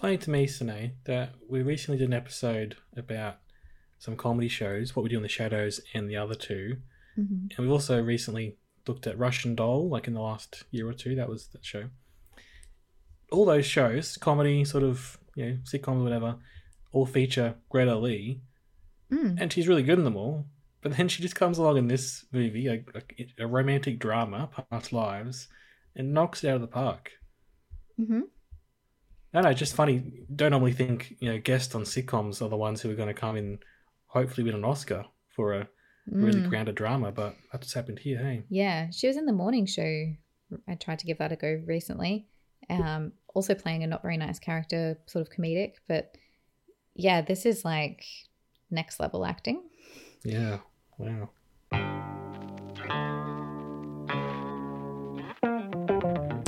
Funny 0.00 0.16
to 0.16 0.30
me, 0.30 0.46
Sine, 0.46 0.92
that 1.04 1.34
we 1.46 1.60
recently 1.60 1.98
did 1.98 2.08
an 2.08 2.14
episode 2.14 2.76
about 2.96 3.36
some 3.98 4.16
comedy 4.16 4.48
shows, 4.48 4.96
What 4.96 5.02
We 5.02 5.10
Do 5.10 5.18
in 5.18 5.22
the 5.22 5.28
Shadows 5.28 5.78
and 5.92 6.08
the 6.08 6.16
other 6.16 6.34
2 6.34 6.76
And 7.50 7.58
we've 7.58 7.70
also 7.70 8.02
recently 8.02 8.56
looked 8.88 9.06
at 9.06 9.18
Russian 9.18 9.54
Doll, 9.54 9.90
like 9.90 10.06
in 10.06 10.14
the 10.14 10.22
last 10.22 10.64
year 10.70 10.88
or 10.88 10.94
two. 10.94 11.14
That 11.16 11.28
was 11.28 11.48
that 11.48 11.66
show. 11.66 11.90
All 13.30 13.44
those 13.44 13.66
shows, 13.66 14.16
comedy, 14.16 14.64
sort 14.64 14.84
of, 14.84 15.18
you 15.34 15.44
know, 15.44 15.58
sitcoms, 15.64 16.02
whatever, 16.02 16.36
all 16.92 17.04
feature 17.04 17.56
Greta 17.68 17.96
Lee. 17.96 18.40
And 19.38 19.52
she's 19.52 19.68
really 19.68 19.82
good 19.82 19.98
in 19.98 20.04
them 20.04 20.16
all. 20.16 20.46
But 20.80 20.96
then 20.96 21.08
she 21.08 21.20
just 21.20 21.36
comes 21.36 21.58
along 21.58 21.76
in 21.76 21.88
this 21.88 22.24
movie, 22.32 22.68
a, 22.68 22.82
a, 22.94 23.44
a 23.44 23.46
romantic 23.46 23.98
drama, 23.98 24.48
Past 24.70 24.94
Lives, 24.94 25.48
and 25.94 26.14
knocks 26.14 26.42
it 26.42 26.48
out 26.48 26.54
of 26.54 26.62
the 26.62 26.68
park. 26.68 27.12
Mm-hmm. 28.00 28.20
I 29.32 29.42
know, 29.42 29.52
just 29.52 29.76
funny. 29.76 30.02
Don't 30.34 30.50
normally 30.50 30.72
think 30.72 31.16
you 31.20 31.32
know 31.32 31.38
guests 31.38 31.74
on 31.74 31.82
sitcoms 31.82 32.42
are 32.42 32.48
the 32.48 32.56
ones 32.56 32.80
who 32.80 32.90
are 32.90 32.94
going 32.94 33.08
to 33.08 33.14
come 33.14 33.36
in, 33.36 33.58
hopefully 34.06 34.44
win 34.44 34.56
an 34.56 34.64
Oscar 34.64 35.04
for 35.28 35.54
a 35.54 35.68
really 36.10 36.40
grounded 36.48 36.74
drama, 36.74 37.12
but 37.12 37.36
that's 37.52 37.72
happened 37.72 38.00
here. 38.00 38.18
Hey, 38.18 38.42
Yeah, 38.48 38.90
she 38.90 39.06
was 39.06 39.16
in 39.16 39.26
the 39.26 39.32
morning 39.32 39.66
show. 39.66 40.06
I 40.68 40.74
tried 40.74 40.98
to 41.00 41.06
give 41.06 41.18
that 41.18 41.30
a 41.30 41.36
go 41.36 41.60
recently. 41.64 42.26
Um, 42.68 43.12
also 43.34 43.54
playing 43.54 43.84
a 43.84 43.86
not 43.86 44.02
very 44.02 44.16
nice 44.16 44.38
character, 44.38 44.98
sort 45.06 45.26
of 45.26 45.32
comedic, 45.32 45.74
but 45.88 46.16
yeah, 46.94 47.20
this 47.20 47.46
is 47.46 47.64
like 47.64 48.04
next 48.70 49.00
level 49.00 49.24
acting. 49.24 49.62
yeah, 50.24 50.58
wow. 50.98 51.30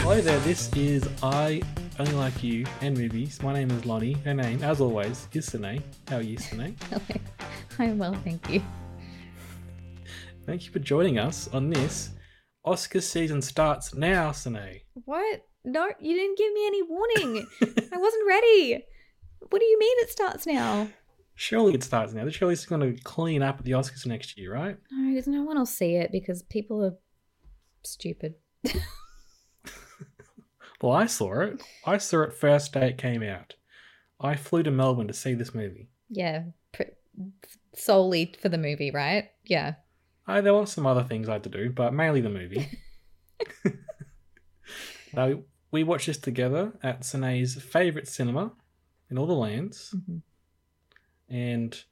Hello 0.01 0.21
there. 0.21 0.39
This 0.41 0.71
is 0.75 1.09
I 1.23 1.63
Only 2.03 2.15
Like 2.15 2.43
You 2.43 2.67
and 2.81 2.99
Movies. 2.99 3.41
My 3.45 3.53
name 3.53 3.71
is 3.71 3.87
Lonnie. 3.87 4.15
Her 4.25 4.35
name, 4.35 4.61
as 4.65 4.81
always, 4.81 5.29
is 5.35 5.47
Sine. 5.47 5.85
How 6.09 6.17
are 6.17 6.21
you, 6.21 6.37
Sine? 6.37 6.75
I'm 7.79 7.97
well, 7.97 8.13
thank 8.25 8.51
you. 8.51 8.61
Thank 10.45 10.67
you 10.67 10.73
for 10.73 10.81
joining 10.81 11.21
us 11.21 11.47
on 11.53 11.71
this. 11.71 12.11
Oscar 12.65 13.01
season 13.01 13.41
starts 13.41 13.95
now, 13.95 14.33
Sine. 14.33 14.81
What? 15.05 15.47
No, 15.65 15.87
you 16.01 16.17
didn't 16.17 16.39
give 16.39 16.53
me 16.53 16.67
any 16.67 16.83
warning. 16.83 17.47
I 17.93 17.97
wasn't 17.97 18.27
ready. 18.27 18.83
What 19.51 19.61
do 19.61 19.65
you 19.65 19.79
mean 19.79 19.97
it 20.01 20.11
starts 20.11 20.45
now? 20.45 20.89
Surely 21.37 21.73
it 21.75 21.85
starts 21.85 22.13
now. 22.15 22.25
The 22.25 22.33
surely 22.33 22.55
it's 22.55 22.67
going 22.67 22.81
to 22.97 23.01
clean 23.05 23.45
up 23.45 23.61
at 23.61 23.65
the 23.65 23.73
Oscars 23.73 24.07
next 24.07 24.37
year, 24.37 24.53
right? 24.53 24.77
No, 24.91 25.15
'cause 25.15 25.29
no 25.29 25.45
one 25.45 25.57
will 25.57 25.67
see 25.67 25.95
it 25.95 26.11
because 26.11 26.43
people 26.43 26.85
are 26.85 26.97
stupid. 27.85 28.35
Well, 30.83 30.93
I 30.93 31.07
saw 31.07 31.41
it. 31.43 31.63
I 31.87 31.99
saw 31.99 32.23
it 32.23 32.35
first 32.35 32.73
day 32.73 32.89
it 32.89 32.99
came 32.99 33.23
out. 33.23 33.55
I 34.21 34.37
flew 34.37 34.63
to 34.65 34.71
Melbourne 34.71 35.07
to 35.07 35.15
see 35.15 35.35
this 35.35 35.55
movie. 35.55 35.89
Yeah, 36.11 36.45
pr- 36.73 36.95
solely 37.75 38.35
for 38.41 38.49
the 38.49 38.59
movie, 38.59 38.91
right? 38.91 39.31
Yeah. 39.45 39.75
Uh, 40.27 40.41
there 40.41 40.55
were 40.55 40.67
some 40.67 40.87
other 40.87 41.05
things 41.05 41.29
I 41.29 41.35
had 41.35 41.45
to 41.45 41.49
do, 41.49 41.71
but 41.71 41.95
mainly 41.95 42.21
the 42.21 42.31
movie. 42.31 42.69
now, 45.15 45.41
we 45.71 45.85
watched 45.85 46.07
this 46.07 46.19
together 46.19 46.73
at 46.83 47.05
Sine's 47.05 47.61
favourite 47.63 48.09
cinema 48.09 48.53
in 49.11 49.19
all 49.19 49.27
the 49.27 49.35
lands. 49.35 49.95
Mhm. 49.97 50.23
And 51.29 51.85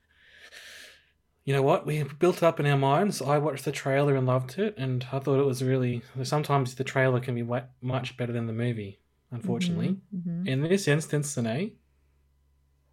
you 1.50 1.56
know 1.56 1.62
what? 1.62 1.84
We 1.84 2.04
built 2.04 2.36
it 2.36 2.42
up 2.44 2.60
in 2.60 2.66
our 2.66 2.78
minds. 2.78 3.20
I 3.20 3.38
watched 3.38 3.64
the 3.64 3.72
trailer 3.72 4.14
and 4.14 4.24
loved 4.24 4.56
it, 4.56 4.72
and 4.78 5.04
I 5.10 5.18
thought 5.18 5.40
it 5.40 5.44
was 5.44 5.64
really. 5.64 6.00
Sometimes 6.22 6.76
the 6.76 6.84
trailer 6.84 7.18
can 7.18 7.34
be 7.34 7.42
much 7.82 8.16
better 8.16 8.32
than 8.32 8.46
the 8.46 8.52
movie, 8.52 9.00
unfortunately. 9.32 9.98
Mhm. 10.14 10.46
In 10.46 10.60
this 10.62 10.86
instance, 10.86 11.28
Sine, 11.28 11.72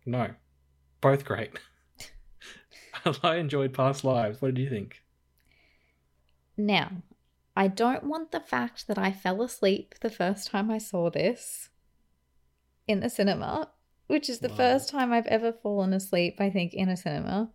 no. 0.07 0.31
Both 1.01 1.23
great. 1.23 1.51
I 3.21 3.35
enjoyed 3.35 3.73
Past 3.75 4.03
Lives. 4.03 4.41
What 4.41 4.55
did 4.55 4.61
you 4.63 4.69
think? 4.71 5.03
Now, 6.57 7.03
I 7.55 7.67
don't 7.67 8.05
want 8.05 8.31
the 8.31 8.39
fact 8.39 8.87
that 8.87 8.97
I 8.97 9.11
fell 9.11 9.43
asleep 9.43 9.93
the 10.01 10.09
first 10.09 10.49
time 10.49 10.71
I 10.71 10.79
saw 10.79 11.11
this 11.11 11.69
in 12.87 13.01
the 13.01 13.09
cinema, 13.11 13.69
which 14.07 14.31
is 14.31 14.39
the 14.39 14.49
Wow. 14.49 14.55
first 14.55 14.89
time 14.89 15.13
I've 15.13 15.27
ever 15.27 15.53
fallen 15.53 15.93
asleep, 15.93 16.37
I 16.39 16.49
think, 16.49 16.73
in 16.73 16.89
a 16.89 16.97
cinema. 16.97 17.51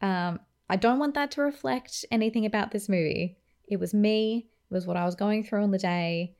Um, 0.00 0.40
I 0.68 0.76
don't 0.76 0.98
want 0.98 1.14
that 1.14 1.30
to 1.32 1.42
reflect 1.42 2.04
anything 2.10 2.44
about 2.44 2.70
this 2.70 2.88
movie. 2.88 3.38
It 3.68 3.78
was 3.78 3.94
me, 3.94 4.48
it 4.70 4.74
was 4.74 4.86
what 4.86 4.96
I 4.96 5.04
was 5.04 5.14
going 5.14 5.44
through 5.44 5.62
on 5.62 5.70
the 5.70 5.78
day. 5.78 6.36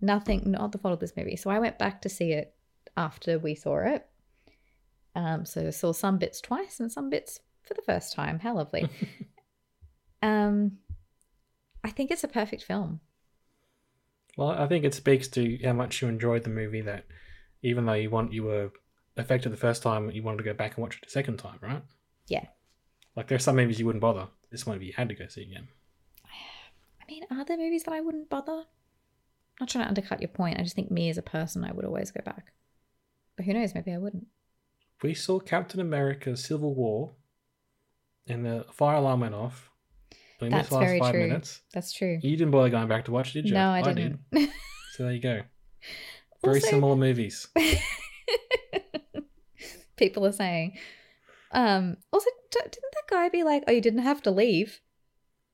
Nothing, 0.00 0.50
not 0.50 0.72
the 0.72 0.78
fault 0.78 0.94
of 0.94 1.00
this 1.00 1.16
movie. 1.16 1.36
So 1.36 1.50
I 1.50 1.58
went 1.58 1.78
back 1.78 2.02
to 2.02 2.08
see 2.08 2.32
it 2.32 2.54
after 2.96 3.38
we 3.38 3.54
saw 3.54 3.78
it. 3.78 4.06
Um, 5.14 5.44
so 5.44 5.66
I 5.66 5.70
saw 5.70 5.92
some 5.92 6.18
bits 6.18 6.40
twice 6.40 6.78
and 6.80 6.90
some 6.90 7.10
bits 7.10 7.40
for 7.64 7.74
the 7.74 7.82
first 7.82 8.12
time. 8.12 8.38
How 8.38 8.54
lovely. 8.54 8.88
um, 10.22 10.78
I 11.82 11.90
think 11.90 12.10
it's 12.10 12.24
a 12.24 12.28
perfect 12.28 12.62
film. 12.62 13.00
Well, 14.36 14.50
I 14.50 14.68
think 14.68 14.84
it 14.84 14.94
speaks 14.94 15.26
to 15.28 15.58
how 15.64 15.72
much 15.72 16.00
you 16.00 16.08
enjoyed 16.08 16.44
the 16.44 16.50
movie 16.50 16.82
that 16.82 17.06
even 17.62 17.86
though 17.86 17.94
you 17.94 18.10
want 18.10 18.32
you 18.32 18.44
were 18.44 18.70
affected 19.16 19.50
the 19.50 19.56
first 19.56 19.82
time, 19.82 20.10
you 20.10 20.22
wanted 20.22 20.38
to 20.38 20.44
go 20.44 20.54
back 20.54 20.76
and 20.76 20.82
watch 20.82 20.98
it 20.98 21.06
a 21.06 21.10
second 21.10 21.38
time, 21.38 21.58
right? 21.60 21.82
Yeah. 22.28 22.46
Like 23.18 23.26
there's 23.26 23.42
some 23.42 23.56
movies 23.56 23.80
you 23.80 23.86
wouldn't 23.86 24.00
bother. 24.00 24.28
This 24.52 24.64
one 24.64 24.80
you 24.80 24.92
had 24.96 25.08
to 25.08 25.14
go 25.16 25.26
see 25.26 25.42
again. 25.42 25.66
I 26.24 27.04
mean, 27.10 27.24
are 27.32 27.44
there 27.44 27.56
movies 27.56 27.82
that 27.82 27.92
I 27.92 28.00
wouldn't 28.00 28.30
bother? 28.30 28.52
I'm 28.52 28.64
not 29.58 29.68
trying 29.70 29.86
to 29.86 29.88
undercut 29.88 30.20
your 30.20 30.28
point. 30.28 30.60
I 30.60 30.62
just 30.62 30.76
think 30.76 30.92
me 30.92 31.10
as 31.10 31.18
a 31.18 31.22
person, 31.22 31.64
I 31.64 31.72
would 31.72 31.84
always 31.84 32.12
go 32.12 32.20
back. 32.24 32.52
But 33.36 33.44
who 33.46 33.54
knows? 33.54 33.74
Maybe 33.74 33.92
I 33.92 33.98
wouldn't. 33.98 34.28
We 35.02 35.14
saw 35.14 35.40
Captain 35.40 35.80
America: 35.80 36.36
Civil 36.36 36.76
War, 36.76 37.14
and 38.28 38.46
the 38.46 38.66
fire 38.72 38.98
alarm 38.98 39.22
went 39.22 39.34
off. 39.34 39.68
In 40.40 40.50
That's 40.50 40.68
very 40.68 41.00
five 41.00 41.14
true. 41.14 41.26
minutes, 41.26 41.62
That's 41.74 41.92
true. 41.92 42.20
you 42.22 42.36
didn't 42.36 42.52
bother 42.52 42.70
going 42.70 42.86
back 42.86 43.06
to 43.06 43.10
watch, 43.10 43.32
did 43.32 43.48
you? 43.48 43.54
No, 43.54 43.70
I 43.70 43.82
did. 43.82 43.96
didn't. 44.32 44.32
So 44.94 45.02
there 45.04 45.12
you 45.12 45.20
go. 45.20 45.42
Very 46.44 46.58
Also- 46.58 46.68
similar 46.70 46.94
movies. 46.94 47.48
People 49.96 50.24
are 50.26 50.32
saying. 50.32 50.78
Um. 51.52 51.96
Also, 52.12 52.28
d- 52.50 52.58
didn't 52.62 52.92
that 52.94 53.08
guy 53.10 53.28
be 53.28 53.42
like, 53.44 53.64
"Oh, 53.66 53.72
you 53.72 53.80
didn't 53.80 54.02
have 54.02 54.22
to 54.22 54.30
leave"? 54.30 54.80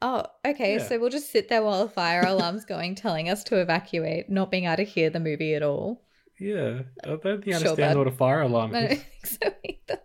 Oh, 0.03 0.25
okay. 0.44 0.75
Yeah. 0.75 0.87
So 0.87 0.99
we'll 0.99 1.10
just 1.10 1.31
sit 1.31 1.49
there 1.49 1.62
while 1.62 1.84
the 1.84 1.91
fire 1.93 2.22
alarm's 2.22 2.65
going, 2.75 2.94
telling 2.94 3.28
us 3.28 3.44
to 3.44 3.60
evacuate, 3.60 4.28
not 4.28 4.50
being 4.50 4.65
able 4.65 4.77
to 4.77 4.83
hear 4.84 5.09
the 5.10 5.21
movie 5.21 5.54
at 5.54 5.62
all. 5.62 6.03
Yeah, 6.38 6.83
I 7.03 7.06
don't 7.06 7.22
think 7.22 7.44
Sure, 7.44 7.54
understand 7.54 7.94
bud. 7.94 7.97
what 7.99 8.06
a 8.09 8.10
fire 8.16 8.43
alarm 8.43 8.75
I 8.75 8.78
is. 8.87 8.99
think 8.99 9.27
so 9.27 9.54
either. 9.65 10.00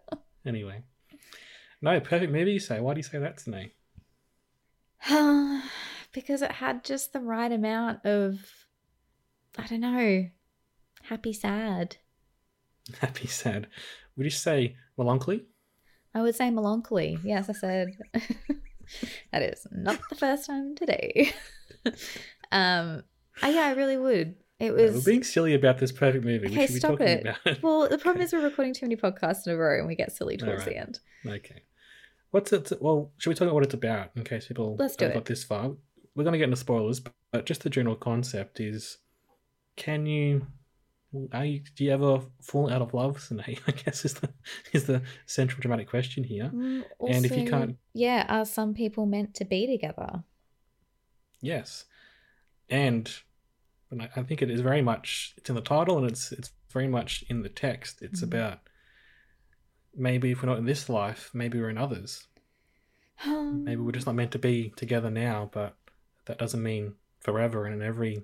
Anyway, 0.45 0.83
no 1.81 1.99
perfect 1.99 2.31
movie. 2.31 2.51
You 2.53 2.59
say? 2.59 2.79
Why 2.79 2.93
do 2.93 2.99
you 2.99 3.03
say 3.03 3.17
that 3.19 3.37
to 3.39 3.49
me? 3.49 3.73
because 6.13 6.41
it 6.41 6.51
had 6.51 6.83
just 6.83 7.13
the 7.13 7.19
right 7.19 7.51
amount 7.51 8.05
of, 8.05 8.39
I 9.57 9.65
don't 9.67 9.81
know, 9.81 10.29
happy, 11.03 11.33
sad. 11.33 11.97
Happy, 13.01 13.27
sad. 13.27 13.67
Would 14.17 14.23
you 14.23 14.29
say 14.31 14.75
melancholy? 14.97 15.45
I 16.13 16.21
would 16.21 16.35
say 16.35 16.49
melancholy. 16.49 17.19
Yes, 17.23 17.49
I 17.49 17.53
said 17.53 17.89
that 19.31 19.41
is 19.43 19.67
not 19.71 19.99
the 20.09 20.15
first 20.15 20.47
time 20.47 20.75
today. 20.75 21.31
um, 22.51 23.03
uh, 23.43 23.47
yeah, 23.47 23.67
I 23.67 23.73
really 23.73 23.97
would. 23.97 24.35
It 24.59 24.75
No, 24.75 24.83
was 24.83 24.95
we're 24.95 25.11
being 25.11 25.23
silly 25.23 25.53
about 25.53 25.77
this 25.77 25.91
perfect 25.91 26.25
movie. 26.25 26.47
Okay, 26.47 26.57
we 26.57 26.65
should 26.67 26.73
be 26.73 26.79
stop 26.79 26.91
talking 26.91 27.07
it. 27.07 27.21
about 27.45 27.63
well. 27.63 27.87
The 27.87 27.97
problem 28.05 28.23
is 28.23 28.33
we're 28.33 28.43
recording 28.43 28.73
too 28.73 28.85
many 28.85 28.97
podcasts 28.97 29.47
in 29.47 29.53
a 29.53 29.57
row, 29.57 29.77
and 29.77 29.87
we 29.87 29.95
get 29.95 30.11
silly 30.11 30.35
towards 30.35 30.63
Alright. 30.63 30.65
the 30.67 30.77
end. 30.77 30.99
Okay. 31.25 31.63
What's 32.31 32.51
it? 32.51 32.71
Well, 32.81 33.11
should 33.17 33.29
we 33.29 33.35
talk 33.35 33.43
about 33.43 33.53
what 33.53 33.63
it's 33.63 33.73
about 33.73 34.11
in 34.15 34.23
case 34.23 34.47
people 34.47 34.75
Let's 34.77 34.95
do 34.95 35.09
got 35.09 35.25
this 35.25 35.43
far? 35.43 35.71
We're 36.15 36.23
going 36.23 36.33
to 36.33 36.37
get 36.37 36.45
into 36.45 36.57
spoilers, 36.57 36.99
but 37.31 37.45
just 37.45 37.63
the 37.63 37.69
general 37.69 37.95
concept 37.95 38.59
is: 38.59 38.97
Can 39.77 40.05
you? 40.05 40.45
Are 41.33 41.45
you? 41.45 41.61
Do 41.75 41.83
you 41.83 41.91
ever 41.91 42.21
fall 42.41 42.71
out 42.71 42.81
of 42.83 42.93
love, 42.93 43.17
Sinead? 43.17 43.59
I 43.67 43.71
guess 43.71 44.05
is 44.05 44.13
the 44.15 44.29
is 44.73 44.85
the 44.85 45.01
central 45.25 45.59
dramatic 45.61 45.89
question 45.89 46.23
here. 46.23 46.51
Mm, 46.53 46.83
And 47.07 47.25
if 47.25 47.35
you 47.35 47.45
can't- 47.49 47.77
yeah, 47.93 48.25
are 48.29 48.45
some 48.45 48.73
people 48.73 49.05
meant 49.05 49.33
to 49.35 49.45
be 49.45 49.65
together? 49.67 50.23
Yes. 51.41 51.85
And 52.69 53.11
And 53.91 54.03
I, 54.03 54.09
I 54.17 54.21
think 54.23 54.41
it 54.43 54.51
is 54.51 54.61
very 54.61 54.83
much 54.83 55.33
it's 55.37 55.49
in 55.49 55.55
the 55.55 55.61
title 55.61 55.97
and 55.97 56.07
it's 56.11 56.31
it's 56.31 56.51
very 56.71 56.87
much 56.87 57.23
in 57.29 57.41
the 57.41 57.49
text. 57.49 58.01
It's 58.03 58.21
Mhm. 58.21 58.25
about 58.25 58.59
maybe 59.95 60.29
if 60.31 60.43
we're 60.43 60.49
not 60.49 60.59
in 60.59 60.65
this 60.65 60.87
life, 60.89 61.31
maybe 61.33 61.59
we're 61.59 61.71
in 61.71 61.77
others. 61.79 62.27
Maybe 63.25 63.81
we're 63.81 63.91
just 63.91 64.05
not 64.05 64.15
meant 64.15 64.31
to 64.31 64.39
be 64.39 64.69
together 64.77 65.09
now, 65.09 65.49
but 65.51 65.75
that 66.25 66.37
doesn't 66.37 66.63
mean 66.63 66.93
forever 67.19 67.65
and 67.65 67.75
in 67.75 67.81
every 67.81 68.23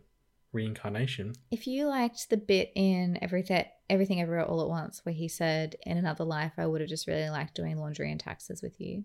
reincarnation. 0.56 1.34
If 1.52 1.68
you 1.68 1.88
liked 1.88 2.30
the 2.30 2.38
bit 2.38 2.72
in 2.76 3.20
everything, 3.22 3.66
everything 3.90 4.22
everywhere 4.22 4.46
all 4.46 4.62
at 4.62 4.70
once, 4.70 5.02
where 5.04 5.14
he 5.14 5.28
said, 5.28 5.76
"In 5.86 5.98
another 5.98 6.24
life, 6.24 6.54
I 6.58 6.66
would 6.66 6.82
have 6.82 6.90
just 6.90 7.08
really 7.08 7.30
liked 7.30 7.56
doing 7.56 7.78
laundry 7.78 8.10
and 8.10 8.20
taxes 8.20 8.62
with 8.64 8.80
you." 8.80 9.04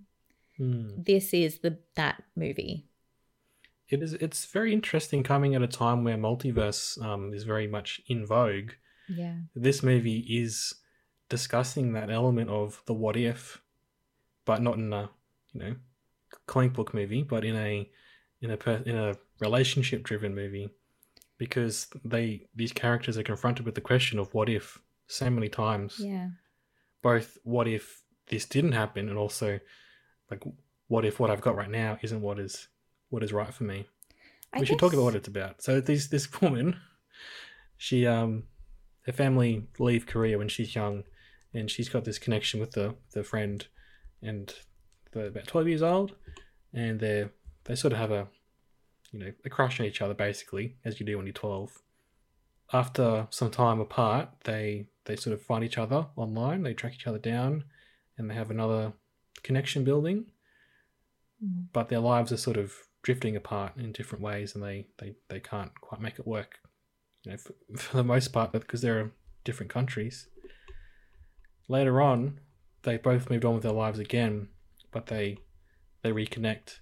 Hmm. 0.56 0.90
This 0.96 1.34
is 1.34 1.58
the 1.58 1.78
that 1.96 2.22
movie. 2.34 2.86
It 3.88 4.02
is. 4.02 4.14
It's 4.14 4.46
very 4.46 4.72
interesting 4.72 5.22
coming 5.22 5.54
at 5.54 5.62
a 5.62 5.66
time 5.66 6.04
where 6.04 6.16
multiverse 6.16 7.02
um, 7.04 7.34
is 7.34 7.42
very 7.44 7.66
much 7.66 8.00
in 8.06 8.24
vogue. 8.24 8.70
Yeah. 9.08 9.36
This 9.54 9.82
movie 9.82 10.20
is 10.20 10.74
discussing 11.28 11.92
that 11.92 12.10
element 12.10 12.50
of 12.50 12.82
the 12.86 12.94
what 12.94 13.16
if, 13.16 13.60
but 14.44 14.62
not 14.62 14.76
in 14.76 14.92
a 14.92 15.10
you 15.52 15.60
know 15.60 15.76
comic 16.46 16.72
book 16.72 16.94
movie, 16.94 17.22
but 17.22 17.44
in 17.44 17.56
a 17.56 17.90
in 18.40 18.50
a 18.50 18.56
per, 18.56 18.82
in 18.86 18.96
a 18.96 19.16
relationship 19.40 20.02
driven 20.02 20.34
movie, 20.34 20.70
because 21.40 21.88
they 22.04 22.46
these 22.54 22.72
characters 22.72 23.16
are 23.16 23.22
confronted 23.24 23.64
with 23.64 23.74
the 23.74 23.80
question 23.80 24.18
of 24.18 24.32
what 24.34 24.48
if 24.48 24.78
so 25.08 25.30
many 25.30 25.48
times. 25.48 25.96
Yeah. 25.98 26.28
Both 27.02 27.38
what 27.44 27.66
if 27.66 28.02
this 28.28 28.44
didn't 28.44 28.72
happen, 28.72 29.08
and 29.08 29.16
also 29.18 29.58
like 30.30 30.44
what 30.86 31.06
if 31.06 31.18
what 31.18 31.30
I've 31.30 31.40
got 31.40 31.56
right 31.56 31.70
now 31.70 31.98
isn't 32.02 32.20
what 32.20 32.38
is 32.38 32.68
what 33.08 33.24
is 33.24 33.32
right 33.32 33.52
for 33.52 33.64
me 33.64 33.86
I 34.52 34.60
we 34.60 34.66
should 34.66 34.78
talk 34.78 34.92
about 34.92 35.04
what 35.04 35.14
it's 35.14 35.28
about. 35.28 35.62
So 35.62 35.80
this 35.80 36.08
this 36.08 36.28
woman, 36.42 36.76
she 37.76 38.06
um, 38.06 38.44
her 39.06 39.12
family 39.12 39.66
leave 39.78 40.06
Korea 40.06 40.38
when 40.38 40.48
she's 40.48 40.74
young, 40.74 41.04
and 41.54 41.70
she's 41.70 41.88
got 41.88 42.04
this 42.04 42.18
connection 42.18 42.60
with 42.60 42.72
the 42.72 42.96
the 43.12 43.22
friend, 43.22 43.66
and 44.22 44.52
they're 45.12 45.28
about 45.28 45.46
twelve 45.46 45.68
years 45.68 45.82
old, 45.82 46.14
and 46.72 47.00
they 47.00 47.28
they 47.64 47.74
sort 47.74 47.92
of 47.92 47.98
have 47.98 48.10
a, 48.10 48.28
you 49.12 49.18
know, 49.18 49.32
a 49.44 49.50
crush 49.50 49.80
on 49.80 49.86
each 49.86 50.02
other 50.02 50.14
basically, 50.14 50.76
as 50.84 51.00
you 51.00 51.06
do 51.06 51.16
when 51.16 51.26
you're 51.26 51.32
twelve. 51.32 51.82
After 52.72 53.26
some 53.30 53.50
time 53.50 53.80
apart, 53.80 54.28
they 54.44 54.86
they 55.04 55.16
sort 55.16 55.34
of 55.34 55.42
find 55.42 55.64
each 55.64 55.78
other 55.78 56.06
online. 56.16 56.62
They 56.62 56.74
track 56.74 56.94
each 56.94 57.06
other 57.06 57.18
down, 57.18 57.64
and 58.16 58.30
they 58.30 58.34
have 58.34 58.50
another 58.50 58.92
connection 59.42 59.84
building 59.84 60.26
Mm. 61.42 61.68
but 61.72 61.88
their 61.88 62.00
lives 62.00 62.32
are 62.32 62.36
sort 62.36 62.58
of 62.58 62.74
drifting 63.02 63.34
apart 63.34 63.72
in 63.78 63.92
different 63.92 64.22
ways 64.22 64.54
and 64.54 64.62
they, 64.62 64.86
they, 64.98 65.14
they 65.28 65.40
can't 65.40 65.72
quite 65.80 66.00
make 66.00 66.18
it 66.18 66.26
work 66.26 66.58
you 67.22 67.32
know 67.32 67.38
for, 67.38 67.54
for 67.78 67.96
the 67.96 68.04
most 68.04 68.28
part 68.28 68.52
because 68.52 68.82
they're 68.82 69.12
different 69.42 69.72
countries 69.72 70.28
later 71.66 72.00
on 72.02 72.40
they 72.82 72.98
both 72.98 73.30
moved 73.30 73.44
on 73.44 73.54
with 73.54 73.62
their 73.62 73.72
lives 73.72 73.98
again 73.98 74.48
but 74.92 75.06
they 75.06 75.38
they 76.02 76.12
reconnect 76.12 76.80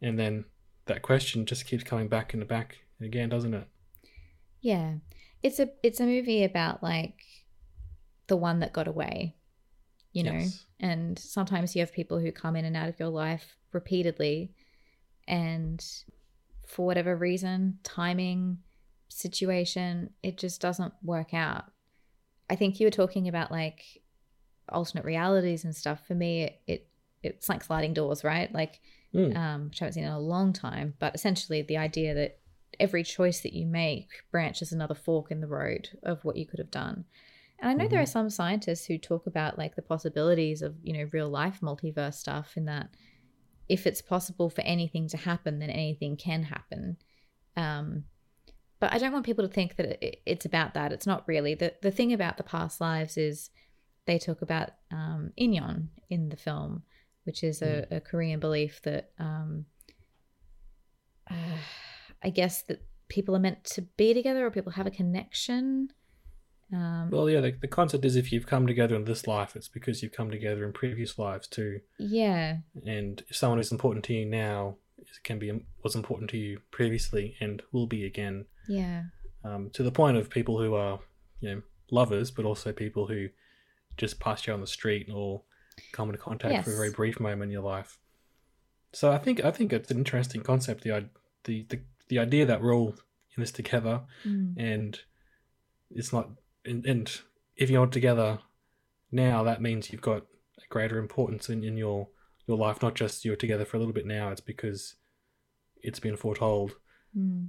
and 0.00 0.18
then 0.18 0.46
that 0.88 1.02
question 1.02 1.46
just 1.46 1.66
keeps 1.66 1.84
coming 1.84 2.08
back 2.08 2.34
and 2.34 2.46
back 2.48 2.78
again 3.00 3.28
doesn't 3.28 3.54
it 3.54 3.68
Yeah. 4.60 4.94
It's 5.42 5.60
a 5.60 5.68
it's 5.82 6.00
a 6.00 6.04
movie 6.06 6.42
about 6.42 6.82
like 6.82 7.20
the 8.26 8.36
one 8.36 8.58
that 8.60 8.72
got 8.72 8.88
away. 8.88 9.36
You 10.12 10.24
know? 10.24 10.32
Yes. 10.32 10.66
And 10.80 11.18
sometimes 11.18 11.76
you 11.76 11.80
have 11.80 11.92
people 11.92 12.18
who 12.18 12.32
come 12.32 12.56
in 12.56 12.64
and 12.64 12.76
out 12.76 12.88
of 12.88 12.98
your 12.98 13.08
life 13.08 13.56
repeatedly 13.72 14.52
and 15.28 15.84
for 16.66 16.86
whatever 16.86 17.16
reason, 17.16 17.78
timing, 17.84 18.58
situation, 19.08 20.10
it 20.22 20.38
just 20.38 20.60
doesn't 20.60 20.92
work 21.02 21.32
out. 21.34 21.64
I 22.50 22.56
think 22.56 22.80
you 22.80 22.86
were 22.86 22.90
talking 22.90 23.28
about 23.28 23.50
like 23.50 23.82
alternate 24.68 25.04
realities 25.04 25.64
and 25.64 25.76
stuff. 25.76 26.06
For 26.06 26.14
me, 26.14 26.42
it, 26.42 26.60
it 26.66 26.88
it's 27.22 27.48
like 27.48 27.64
sliding 27.64 27.94
doors, 27.94 28.24
right? 28.24 28.52
Like 28.52 28.80
Mm. 29.14 29.36
um, 29.36 29.64
which 29.68 29.80
I 29.80 29.86
haven't 29.86 29.94
seen 29.94 30.04
in 30.04 30.10
a 30.10 30.20
long 30.20 30.52
time. 30.52 30.94
But 30.98 31.14
essentially, 31.14 31.62
the 31.62 31.78
idea 31.78 32.14
that 32.14 32.38
every 32.78 33.02
choice 33.02 33.40
that 33.40 33.54
you 33.54 33.66
make 33.66 34.08
branches 34.30 34.72
another 34.72 34.94
fork 34.94 35.30
in 35.30 35.40
the 35.40 35.46
road 35.46 35.88
of 36.02 36.24
what 36.24 36.36
you 36.36 36.46
could 36.46 36.58
have 36.58 36.70
done. 36.70 37.04
And 37.58 37.70
I 37.70 37.74
know 37.74 37.88
there 37.88 38.02
are 38.02 38.06
some 38.06 38.30
scientists 38.30 38.84
who 38.84 38.98
talk 38.98 39.26
about 39.26 39.58
like 39.58 39.74
the 39.74 39.82
possibilities 39.82 40.62
of 40.62 40.76
you 40.82 40.92
know 40.92 41.08
real 41.12 41.28
life 41.28 41.58
multiverse 41.60 42.14
stuff. 42.14 42.56
In 42.56 42.66
that, 42.66 42.90
if 43.68 43.86
it's 43.86 44.02
possible 44.02 44.48
for 44.48 44.60
anything 44.60 45.08
to 45.08 45.16
happen, 45.16 45.58
then 45.58 45.70
anything 45.70 46.16
can 46.16 46.44
happen. 46.44 46.98
Um, 47.56 48.04
but 48.78 48.92
I 48.92 48.98
don't 48.98 49.12
want 49.12 49.26
people 49.26 49.46
to 49.46 49.52
think 49.52 49.76
that 49.76 50.04
it, 50.04 50.22
it's 50.24 50.44
about 50.44 50.74
that. 50.74 50.92
It's 50.92 51.06
not 51.06 51.26
really. 51.26 51.54
the 51.54 51.74
The 51.82 51.90
thing 51.90 52.12
about 52.12 52.36
the 52.36 52.44
past 52.44 52.80
lives 52.80 53.16
is 53.16 53.50
they 54.06 54.18
talk 54.18 54.40
about 54.40 54.70
um, 54.92 55.32
inyon 55.38 55.88
in 56.08 56.28
the 56.28 56.36
film, 56.36 56.82
which 57.28 57.44
is 57.44 57.60
a, 57.60 57.86
a 57.90 58.00
Korean 58.00 58.40
belief 58.40 58.80
that 58.84 59.10
um, 59.18 59.66
uh, 61.30 61.34
I 62.24 62.30
guess 62.30 62.62
that 62.62 62.82
people 63.08 63.36
are 63.36 63.40
meant 63.40 63.62
to 63.64 63.82
be 63.82 64.14
together 64.14 64.46
or 64.46 64.50
people 64.50 64.72
have 64.72 64.86
a 64.86 64.90
connection. 64.90 65.90
Um, 66.72 67.10
well 67.10 67.30
yeah 67.30 67.40
the, 67.40 67.52
the 67.52 67.68
concept 67.68 68.04
is 68.04 68.16
if 68.16 68.30
you've 68.30 68.46
come 68.46 68.66
together 68.66 68.94
in 68.94 69.04
this 69.04 69.26
life 69.26 69.56
it's 69.56 69.68
because 69.68 70.02
you've 70.02 70.12
come 70.12 70.30
together 70.30 70.64
in 70.64 70.72
previous 70.72 71.18
lives 71.18 71.46
too. 71.46 71.80
Yeah, 71.98 72.56
and 72.86 73.22
if 73.28 73.36
someone 73.36 73.60
is 73.60 73.72
important 73.72 74.06
to 74.06 74.14
you 74.14 74.24
now 74.24 74.76
it 74.96 75.06
can 75.22 75.38
be 75.38 75.52
was 75.84 75.94
important 75.94 76.30
to 76.30 76.38
you 76.38 76.60
previously 76.70 77.36
and 77.40 77.62
will 77.72 77.86
be 77.86 78.06
again. 78.06 78.46
Yeah, 78.68 79.02
um, 79.44 79.70
to 79.74 79.82
the 79.82 79.92
point 79.92 80.16
of 80.16 80.30
people 80.30 80.58
who 80.58 80.74
are 80.74 80.98
you 81.40 81.54
know 81.54 81.62
lovers 81.90 82.30
but 82.30 82.46
also 82.46 82.72
people 82.72 83.06
who 83.06 83.28
just 83.98 84.18
pass 84.18 84.46
you 84.46 84.54
on 84.54 84.62
the 84.62 84.66
street 84.66 85.08
or 85.12 85.42
come 85.92 86.08
into 86.08 86.18
contact 86.20 86.64
for 86.64 86.72
a 86.72 86.76
very 86.76 86.90
brief 86.90 87.18
moment 87.20 87.44
in 87.44 87.50
your 87.52 87.62
life 87.62 87.98
so 88.92 89.10
i 89.12 89.18
think 89.18 89.44
i 89.44 89.50
think 89.50 89.72
it's 89.72 89.90
an 89.90 89.98
interesting 89.98 90.42
concept 90.42 90.84
the 90.84 91.08
the 91.44 91.66
the, 91.68 91.80
the 92.08 92.18
idea 92.18 92.44
that 92.46 92.60
we're 92.62 92.74
all 92.74 92.94
in 93.36 93.40
this 93.42 93.52
together 93.52 94.02
Mm. 94.26 94.54
and 94.56 95.00
it's 95.90 96.12
not 96.12 96.30
and, 96.64 96.84
and 96.86 97.20
if 97.56 97.70
you're 97.70 97.80
all 97.80 97.88
together 97.88 98.38
now 99.12 99.42
that 99.42 99.62
means 99.62 99.90
you've 99.92 100.00
got 100.12 100.22
a 100.58 100.66
greater 100.68 100.98
importance 100.98 101.48
in, 101.48 101.62
in 101.64 101.76
your 101.76 102.08
your 102.46 102.56
life 102.56 102.82
not 102.82 102.94
just 102.94 103.24
you're 103.24 103.36
together 103.36 103.64
for 103.64 103.76
a 103.76 103.80
little 103.80 103.94
bit 103.94 104.06
now 104.06 104.30
it's 104.30 104.40
because 104.40 104.96
it's 105.82 106.00
been 106.00 106.16
foretold 106.16 106.72
Mm. 107.16 107.48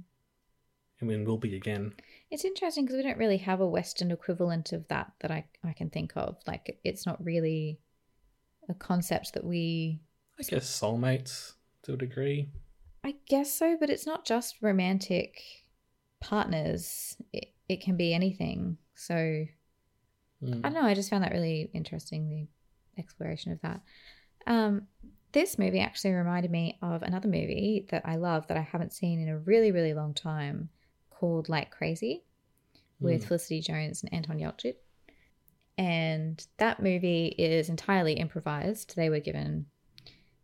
and 1.00 1.26
will 1.26 1.36
be 1.38 1.54
again 1.54 1.92
It's 2.30 2.44
interesting 2.44 2.84
because 2.84 2.96
we 2.96 3.02
don't 3.02 3.18
really 3.18 3.38
have 3.38 3.60
a 3.60 3.66
Western 3.68 4.10
equivalent 4.10 4.72
of 4.72 4.86
that 4.88 5.12
that 5.20 5.30
I, 5.30 5.44
I 5.64 5.72
can 5.74 5.90
think 5.90 6.12
of. 6.16 6.36
Like, 6.46 6.78
it's 6.84 7.04
not 7.06 7.22
really 7.24 7.78
a 8.70 8.74
concept 8.74 9.34
that 9.34 9.44
we. 9.44 10.00
i 10.38 10.42
guess 10.42 10.80
soulmates 10.80 11.52
to 11.82 11.92
a 11.94 11.96
degree 11.96 12.48
I 13.02 13.14
guess 13.26 13.50
so, 13.50 13.78
but 13.80 13.88
it's 13.88 14.06
not 14.06 14.26
just 14.26 14.56
romantic 14.60 15.40
partners. 16.20 17.16
It, 17.32 17.46
it 17.66 17.80
can 17.80 17.96
be 17.96 18.12
anything. 18.14 18.76
So 18.94 19.46
Mm. 20.42 20.60
I 20.64 20.70
don't 20.70 20.74
know. 20.74 20.88
I 20.88 20.94
just 20.94 21.10
found 21.10 21.22
that 21.24 21.32
really 21.32 21.70
interesting, 21.74 22.28
the 22.28 23.00
exploration 23.00 23.52
of 23.52 23.60
that. 23.60 23.80
Um, 24.46 24.86
this 25.32 25.58
movie 25.58 25.80
actually 25.80 26.12
reminded 26.12 26.50
me 26.50 26.78
of 26.82 27.02
another 27.02 27.28
movie 27.28 27.86
that 27.90 28.02
I 28.06 28.16
love 28.16 28.46
that 28.48 28.56
I 28.56 28.62
haven't 28.62 28.92
seen 28.94 29.20
in 29.20 29.28
a 29.28 29.38
really, 29.38 29.70
really 29.70 29.92
long 29.94 30.14
time 30.14 30.70
called 31.10 31.48
Like 31.50 31.70
Crazy 31.70 32.24
with 33.00 33.22
Mm. 33.22 33.26
Felicity 33.28 33.60
Jones 33.60 34.02
and 34.02 34.12
Anton 34.14 34.38
Yelchin. 34.38 34.74
And 35.80 36.46
that 36.58 36.82
movie 36.82 37.28
is 37.38 37.70
entirely 37.70 38.12
improvised. 38.12 38.96
They 38.96 39.08
were 39.08 39.18
given 39.18 39.64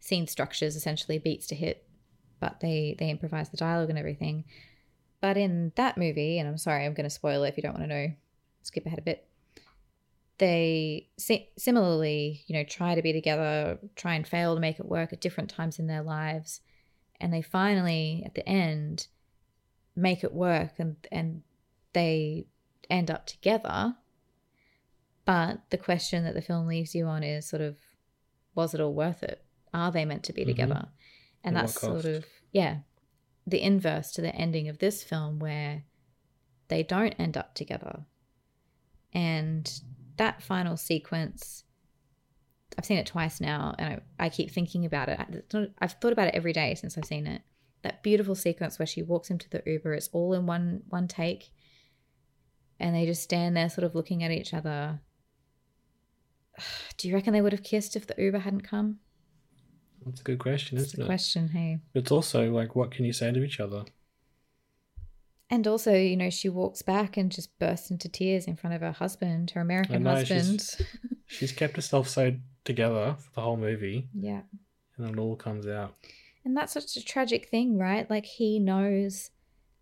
scene 0.00 0.26
structures, 0.26 0.76
essentially 0.76 1.19
beats 1.19 1.47
to 1.49 1.55
hit, 1.55 1.87
but 2.40 2.61
they 2.61 2.97
they 2.99 3.11
improvised 3.11 3.52
the 3.52 3.59
dialogue 3.59 3.90
and 3.90 3.99
everything. 3.99 4.47
But 5.21 5.37
in 5.37 5.73
that 5.76 5.99
movie, 5.99 6.38
and 6.38 6.49
I'm 6.49 6.57
sorry, 6.57 6.87
I'm 6.87 6.95
going 6.95 7.05
to 7.05 7.11
spoil 7.11 7.45
it 7.45 7.49
if 7.50 7.59
you 7.59 7.62
don't 7.62 7.75
want 7.78 7.85
to 7.85 7.95
know, 7.95 8.12
skip 8.62 8.87
ahead 8.87 8.99
a 8.99 9.02
bit. 9.02 9.28
They 10.38 11.11
si- 11.19 11.50
similarly, 11.59 12.43
you 12.47 12.55
know, 12.55 12.64
try 12.64 12.95
to 12.95 13.02
be 13.02 13.12
together, 13.12 13.78
try 13.95 14.14
and 14.14 14.26
fail 14.26 14.55
to 14.55 14.61
make 14.61 14.81
it 14.81 14.88
work 14.88 15.12
at 15.12 15.21
different 15.21 15.50
times 15.50 15.78
in 15.78 15.87
their 15.87 16.02
lives, 16.02 16.62
and 17.21 17.31
they 17.31 17.43
finally, 17.43 18.23
at 18.25 18.35
the 18.35 18.49
end, 18.49 19.09
make 19.95 20.25
it 20.25 20.33
work, 20.33 20.73
and 20.78 20.97
and 21.12 21.43
they 21.93 22.47
end 22.88 23.11
up 23.11 23.26
together. 23.26 23.97
But 25.26 25.61
the 25.71 25.76
question 25.76 26.25
that 26.25 26.33
the 26.35 26.40
film 26.40 26.66
leaves 26.66 26.95
you 26.95 27.04
on 27.06 27.23
is 27.23 27.47
sort 27.47 27.61
of, 27.61 27.76
was 28.54 28.73
it 28.75 28.80
all 28.80 28.95
worth 28.95 29.23
it? 29.23 29.45
Are 29.75 29.92
they 29.92 30.04
meant 30.06 30.23
to 30.25 30.33
be 30.33 30.42
Mhm. 30.45 30.47
together? 30.47 30.88
And 31.45 31.56
At 31.56 31.62
that's 31.66 31.80
sort 31.80 32.04
of 32.06 32.25
yeah, 32.52 32.78
the 33.47 33.61
inverse 33.62 34.12
to 34.12 34.23
the 34.23 34.35
ending 34.35 34.68
of 34.68 34.78
this 34.78 35.02
film 35.02 35.38
where 35.38 35.85
they 36.68 36.83
don't 36.83 37.12
end 37.18 37.37
up 37.37 37.54
together. 37.54 38.06
And 39.12 39.80
that 40.16 40.42
final 40.42 40.76
sequence, 40.76 41.64
I've 42.78 42.85
seen 42.87 42.99
it 42.99 43.06
twice 43.06 43.40
now, 43.40 43.75
and 43.78 44.00
I, 44.18 44.26
I 44.26 44.28
keep 44.28 44.50
thinking 44.50 44.85
about 44.85 45.09
it. 45.09 45.52
Not- 45.52 45.71
I've 45.78 45.92
thought 45.95 46.12
about 46.12 46.28
it 46.28 46.35
every 46.35 46.52
day 46.52 46.75
since 46.75 46.97
I've 46.97 47.04
seen 47.04 47.26
it. 47.26 47.42
that 47.83 48.02
beautiful 48.02 48.35
sequence 48.35 48.80
where 48.80 48.87
she 48.87 49.00
walks 49.02 49.30
into 49.30 49.49
the 49.49 49.62
Uber. 49.64 49.92
It's 49.95 50.09
all 50.09 50.33
in 50.33 50.45
one 50.47 50.83
one 50.88 51.06
take, 51.06 51.52
and 52.80 52.97
they 52.97 53.06
just 53.06 53.23
stand 53.23 53.56
there, 53.56 53.68
sort 53.68 53.85
of 53.85 53.95
looking 53.95 54.25
at 54.25 54.33
each 54.33 54.52
other. 54.52 55.00
Do 56.97 57.09
you 57.09 57.15
reckon 57.15 57.33
they 57.33 57.41
would 57.43 57.53
have 57.53 57.63
kissed 57.63 57.97
if 57.97 58.07
the 58.07 58.15
Uber 58.19 58.39
hadn't 58.41 58.63
come? 58.63 58.99
That's 60.05 60.21
a 60.21 60.25
good 60.25 60.39
question, 60.39 60.79
That's 60.79 60.91
isn't 60.91 61.03
it? 61.03 61.07
question. 61.07 61.49
Hey. 61.49 61.79
It's 61.95 62.13
also 62.13 62.51
like, 62.51 62.77
what 62.77 62.91
can 62.93 63.05
you 63.05 63.13
say 63.13 63.33
to 63.33 63.43
each 63.43 63.59
other? 63.61 63.85
And 65.49 65.67
also, 65.67 65.95
you 65.95 66.17
know, 66.17 66.31
she 66.31 66.49
walks 66.49 66.83
back 66.83 67.17
and 67.17 67.31
just 67.31 67.57
bursts 67.59 67.91
into 67.91 68.09
tears 68.09 68.47
in 68.47 68.57
front 68.57 68.75
of 68.75 68.83
her 68.83 68.93
husband, 68.93 69.51
her 69.53 69.61
American 69.61 70.03
know, 70.03 70.11
husband. 70.15 70.61
she's- 70.61 70.83
She's 71.29 71.51
kept 71.53 71.75
herself 71.77 72.09
so 72.09 72.35
together 72.65 73.17
for 73.19 73.31
the 73.35 73.41
whole 73.41 73.57
movie, 73.57 74.09
yeah. 74.15 74.43
and 74.97 75.07
then 75.07 75.15
it 75.15 75.19
all 75.19 75.35
comes 75.35 75.67
out. 75.67 75.95
And 76.45 76.57
that's 76.57 76.73
such 76.73 76.97
a 76.97 77.05
tragic 77.05 77.49
thing, 77.49 77.79
right? 77.79 78.09
Like 78.09 78.25
he 78.27 78.61
knows 78.61 79.31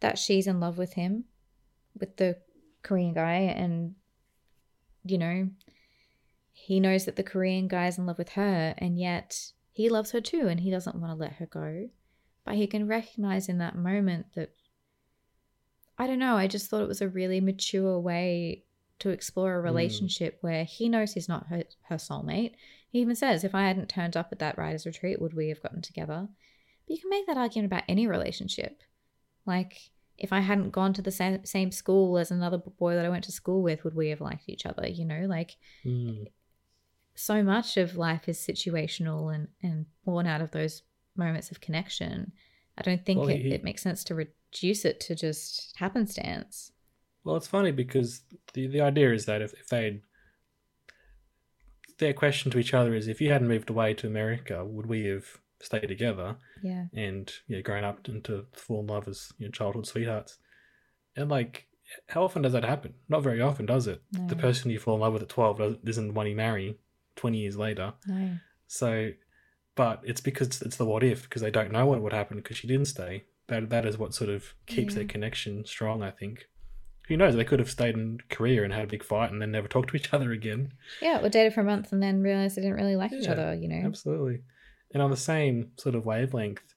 that 0.00 0.16
she's 0.18 0.46
in 0.46 0.58
love 0.58 0.78
with 0.78 0.94
him, 0.94 1.24
with 2.00 2.16
the 2.16 2.38
Korean 2.82 3.12
guy, 3.12 3.40
and 3.40 3.94
you 5.04 5.18
know, 5.18 5.50
he 6.64 6.80
knows 6.80 7.04
that 7.04 7.16
the 7.16 7.22
Korean 7.22 7.68
guy's 7.68 7.98
in 7.98 8.06
love 8.06 8.16
with 8.16 8.30
her, 8.30 8.74
and 8.78 8.98
yet 8.98 9.52
he 9.70 9.90
loves 9.90 10.12
her 10.12 10.20
too, 10.22 10.48
and 10.48 10.60
he 10.60 10.70
doesn't 10.70 10.96
want 10.96 11.12
to 11.12 11.14
let 11.14 11.34
her 11.34 11.44
go. 11.44 11.90
But 12.42 12.54
he 12.54 12.66
can 12.66 12.88
recognize 12.88 13.50
in 13.50 13.58
that 13.58 13.76
moment 13.76 14.28
that 14.34 14.54
I 15.98 16.06
don't 16.06 16.18
know, 16.18 16.38
I 16.38 16.46
just 16.46 16.70
thought 16.70 16.80
it 16.80 16.88
was 16.88 17.02
a 17.02 17.08
really 17.08 17.38
mature 17.42 18.00
way 18.00 18.64
to 19.00 19.10
explore 19.10 19.54
a 19.54 19.60
relationship 19.60 20.38
where 20.40 20.64
he 20.64 20.88
knows 20.88 21.12
he's 21.12 21.28
not 21.28 21.48
her, 21.48 21.64
her 21.88 21.96
soulmate. 21.96 22.52
He 22.88 23.00
even 23.00 23.14
says, 23.14 23.44
if 23.44 23.54
I 23.54 23.66
hadn't 23.66 23.90
turned 23.90 24.16
up 24.16 24.30
at 24.32 24.38
that 24.38 24.56
writer's 24.56 24.86
retreat, 24.86 25.20
would 25.20 25.34
we 25.34 25.50
have 25.50 25.62
gotten 25.62 25.82
together? 25.82 26.28
But 26.86 26.94
you 26.94 26.98
can 26.98 27.10
make 27.10 27.26
that 27.26 27.36
argument 27.36 27.70
about 27.70 27.84
any 27.88 28.06
relationship. 28.06 28.80
Like, 29.44 29.90
if 30.16 30.32
I 30.32 30.40
hadn't 30.40 30.70
gone 30.70 30.94
to 30.94 31.02
the 31.02 31.10
same, 31.10 31.44
same 31.44 31.70
school 31.70 32.16
as 32.16 32.30
another 32.30 32.56
boy 32.56 32.94
that 32.94 33.04
I 33.04 33.10
went 33.10 33.24
to 33.24 33.32
school 33.32 33.62
with, 33.62 33.84
would 33.84 33.94
we 33.94 34.08
have 34.08 34.22
liked 34.22 34.48
each 34.48 34.64
other? 34.64 34.88
You 34.88 35.04
know, 35.04 35.26
like, 35.28 35.56
Mm. 35.84 36.28
So 37.14 37.42
much 37.42 37.76
of 37.76 37.96
life 37.96 38.28
is 38.28 38.38
situational 38.38 39.34
and, 39.34 39.48
and 39.62 39.86
born 40.04 40.26
out 40.26 40.40
of 40.40 40.50
those 40.50 40.82
moments 41.16 41.50
of 41.50 41.60
connection. 41.60 42.32
I 42.76 42.82
don't 42.82 43.04
think 43.04 43.20
Well, 43.20 43.28
it, 43.28 43.40
he- 43.42 43.52
it 43.54 43.62
makes 43.64 43.82
sense 43.82 44.02
to 44.04 44.14
reduce 44.14 44.84
it 44.84 45.00
to 45.00 45.14
just 45.14 45.74
happenstance. 45.76 46.72
Well, 47.22 47.36
it's 47.36 47.46
funny 47.46 47.70
because 47.70 48.22
the 48.52 48.66
the 48.66 48.80
idea 48.82 49.12
is 49.14 49.24
that 49.26 49.40
if, 49.42 49.52
if 49.54 49.68
they'd 49.68 50.02
their 51.98 52.12
question 52.12 52.50
to 52.50 52.58
each 52.58 52.74
other 52.74 52.94
is 52.94 53.06
if 53.08 53.20
you 53.20 53.30
hadn't 53.30 53.48
moved 53.48 53.70
away 53.70 53.94
to 53.94 54.06
America, 54.06 54.64
would 54.64 54.86
we 54.86 55.04
have 55.06 55.24
stayed 55.60 55.86
together 55.86 56.36
Yeah. 56.62 56.86
and 56.92 57.32
you 57.46 57.56
know, 57.56 57.62
grown 57.62 57.84
up 57.84 58.08
into 58.08 58.46
fall 58.52 58.80
in 58.80 58.88
love 58.88 59.06
as 59.08 59.32
you 59.38 59.46
know, 59.46 59.52
childhood 59.52 59.86
sweethearts? 59.86 60.38
And 61.16 61.30
like, 61.30 61.68
how 62.08 62.24
often 62.24 62.42
does 62.42 62.52
that 62.52 62.64
happen? 62.64 62.94
Not 63.08 63.22
very 63.22 63.40
often, 63.40 63.66
does 63.66 63.86
it? 63.86 64.02
No. 64.12 64.26
The 64.26 64.36
person 64.36 64.70
you 64.72 64.80
fall 64.80 64.96
in 64.96 65.00
love 65.02 65.12
with 65.12 65.22
at 65.22 65.28
twelve 65.28 65.60
isn't 65.86 66.08
the 66.08 66.12
one 66.12 66.26
you 66.26 66.34
marry 66.34 66.76
twenty 67.16 67.38
years 67.38 67.56
later. 67.56 67.94
No. 68.06 68.38
So, 68.66 69.10
but 69.74 70.00
it's 70.04 70.20
because 70.20 70.62
it's 70.62 70.76
the 70.76 70.84
what 70.84 71.02
if 71.02 71.24
because 71.24 71.42
they 71.42 71.50
don't 71.50 71.72
know 71.72 71.86
what 71.86 72.00
would 72.02 72.12
happen 72.12 72.36
because 72.36 72.56
she 72.56 72.66
didn't 72.66 72.86
stay. 72.86 73.24
That 73.48 73.70
that 73.70 73.86
is 73.86 73.98
what 73.98 74.14
sort 74.14 74.30
of 74.30 74.54
keeps 74.66 74.94
Yeah. 74.94 75.00
their 75.00 75.08
connection 75.08 75.64
strong. 75.64 76.02
I 76.02 76.10
think. 76.10 76.46
Who 77.08 77.18
knows? 77.18 77.36
They 77.36 77.44
could 77.44 77.58
have 77.58 77.70
stayed 77.70 77.96
in 77.96 78.20
Korea 78.30 78.64
and 78.64 78.72
had 78.72 78.84
a 78.84 78.90
big 78.90 79.04
fight 79.04 79.30
and 79.30 79.40
then 79.40 79.50
never 79.50 79.68
talked 79.68 79.90
to 79.90 79.96
each 79.96 80.14
other 80.14 80.32
again. 80.32 80.72
Yeah, 81.02 81.22
or 81.22 81.28
dated 81.28 81.52
for 81.52 81.60
a 81.60 81.64
month 81.64 81.92
and 81.92 82.02
then 82.02 82.22
realized 82.22 82.56
they 82.56 82.62
didn't 82.62 82.78
really 82.78 82.96
like 82.96 83.12
each 83.12 83.28
other, 83.28 83.54
you 83.54 83.68
know? 83.68 83.82
Absolutely. 83.84 84.40
And 84.90 85.02
on 85.02 85.10
the 85.10 85.16
same 85.16 85.72
sort 85.76 85.94
of 85.94 86.06
wavelength, 86.06 86.74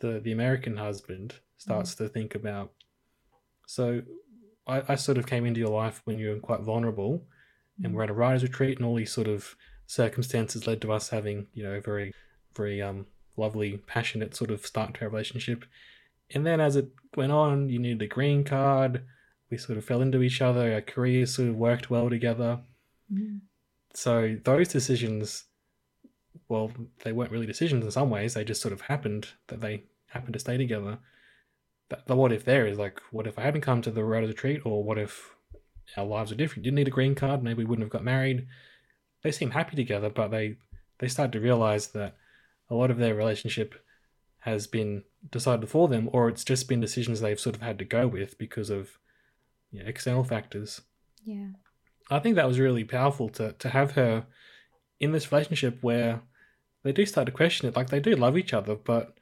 the 0.00 0.20
the 0.20 0.32
American 0.32 0.78
husband 0.78 1.34
starts 1.58 1.94
mm-hmm. 1.94 2.04
to 2.04 2.08
think 2.08 2.34
about. 2.34 2.72
So, 3.66 4.02
I, 4.66 4.82
I 4.88 4.94
sort 4.94 5.18
of 5.18 5.26
came 5.26 5.44
into 5.44 5.60
your 5.60 5.68
life 5.68 6.00
when 6.04 6.18
you 6.18 6.30
were 6.30 6.38
quite 6.38 6.60
vulnerable, 6.60 7.26
and 7.76 7.88
mm-hmm. 7.88 7.94
we're 7.94 8.04
at 8.04 8.10
a 8.10 8.14
writers' 8.14 8.44
retreat, 8.44 8.78
and 8.78 8.86
all 8.86 8.94
these 8.94 9.12
sort 9.12 9.28
of 9.28 9.54
circumstances 9.88 10.66
led 10.66 10.80
to 10.82 10.92
us 10.92 11.08
having, 11.08 11.48
you 11.52 11.64
know, 11.64 11.72
a 11.72 11.80
very, 11.80 12.14
very 12.54 12.80
um 12.80 13.06
lovely, 13.36 13.78
passionate 13.86 14.34
sort 14.36 14.50
of 14.50 14.64
start 14.64 14.94
to 14.94 15.02
our 15.02 15.08
relationship. 15.08 15.64
And 16.34 16.44
then 16.46 16.60
as 16.60 16.76
it 16.76 16.90
went 17.16 17.32
on, 17.32 17.68
you 17.68 17.78
needed 17.78 18.02
a 18.02 18.06
green 18.06 18.44
card. 18.44 19.04
We 19.50 19.56
sort 19.56 19.78
of 19.78 19.84
fell 19.84 20.02
into 20.02 20.22
each 20.22 20.42
other. 20.42 20.72
Our 20.72 20.80
careers 20.82 21.34
sort 21.34 21.48
of 21.48 21.56
worked 21.56 21.88
well 21.88 22.10
together. 22.10 22.60
Mm. 23.12 23.40
So 23.94 24.36
those 24.44 24.68
decisions, 24.68 25.44
well, 26.48 26.70
they 27.02 27.12
weren't 27.12 27.32
really 27.32 27.46
decisions 27.46 27.84
in 27.84 27.90
some 27.90 28.10
ways. 28.10 28.34
They 28.34 28.44
just 28.44 28.60
sort 28.60 28.74
of 28.74 28.82
happened 28.82 29.28
that 29.46 29.60
they 29.60 29.84
happened 30.08 30.34
to 30.34 30.40
stay 30.40 30.58
together. 30.58 30.98
But 31.88 32.06
the 32.06 32.16
what 32.16 32.32
if 32.32 32.44
there 32.44 32.66
is 32.66 32.76
like, 32.78 33.00
what 33.10 33.26
if 33.26 33.38
I 33.38 33.42
hadn't 33.42 33.62
come 33.62 33.80
to 33.82 33.90
the 33.90 34.04
writers' 34.04 34.28
retreat, 34.28 34.60
or 34.66 34.84
what 34.84 34.98
if 34.98 35.34
our 35.96 36.04
lives 36.04 36.30
were 36.30 36.36
different? 36.36 36.64
Didn't 36.64 36.74
need 36.74 36.88
a 36.88 36.90
green 36.90 37.14
card, 37.14 37.42
maybe 37.42 37.58
we 37.58 37.64
wouldn't 37.64 37.86
have 37.86 37.92
got 37.92 38.04
married. 38.04 38.46
They 39.22 39.32
seem 39.32 39.50
happy 39.50 39.76
together, 39.76 40.10
but 40.10 40.28
they 40.28 40.56
they 40.98 41.08
start 41.08 41.32
to 41.32 41.40
realize 41.40 41.88
that 41.88 42.16
a 42.70 42.74
lot 42.74 42.90
of 42.90 42.98
their 42.98 43.14
relationship 43.14 43.74
has 44.40 44.66
been 44.66 45.04
decided 45.30 45.68
for 45.68 45.88
them, 45.88 46.08
or 46.12 46.28
it's 46.28 46.44
just 46.44 46.68
been 46.68 46.80
decisions 46.80 47.20
they've 47.20 47.40
sort 47.40 47.56
of 47.56 47.62
had 47.62 47.78
to 47.78 47.84
go 47.84 48.06
with 48.06 48.38
because 48.38 48.70
of 48.70 48.98
you 49.70 49.82
know, 49.82 49.88
external 49.88 50.24
factors. 50.24 50.80
Yeah. 51.24 51.48
I 52.10 52.20
think 52.20 52.36
that 52.36 52.48
was 52.48 52.58
really 52.58 52.84
powerful 52.84 53.28
to 53.30 53.52
to 53.52 53.68
have 53.68 53.92
her 53.92 54.26
in 55.00 55.12
this 55.12 55.30
relationship 55.30 55.78
where 55.82 56.22
they 56.82 56.92
do 56.92 57.04
start 57.06 57.26
to 57.26 57.32
question 57.32 57.68
it. 57.68 57.76
Like 57.76 57.90
they 57.90 58.00
do 58.00 58.14
love 58.14 58.38
each 58.38 58.54
other, 58.54 58.74
but 58.74 59.14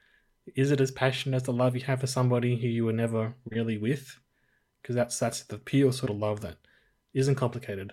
is 0.55 0.71
it 0.71 0.81
as 0.81 0.91
passionate 0.91 1.37
as 1.37 1.43
the 1.45 1.53
love 1.53 1.75
you 1.75 1.83
have 1.83 2.01
for 2.01 2.07
somebody 2.07 2.57
who 2.57 2.69
you 2.69 2.85
were 2.85 2.93
never 2.93 3.35
really 3.51 3.79
with? 3.79 4.19
Because 4.81 4.95
that's 4.95 5.19
that's 5.19 5.43
the 5.43 5.59
pure 5.59 5.93
sort 5.93 6.11
of 6.11 6.19
love 6.19 6.41
that 6.43 6.59
isn't 7.15 7.35
complicated. 7.35 7.93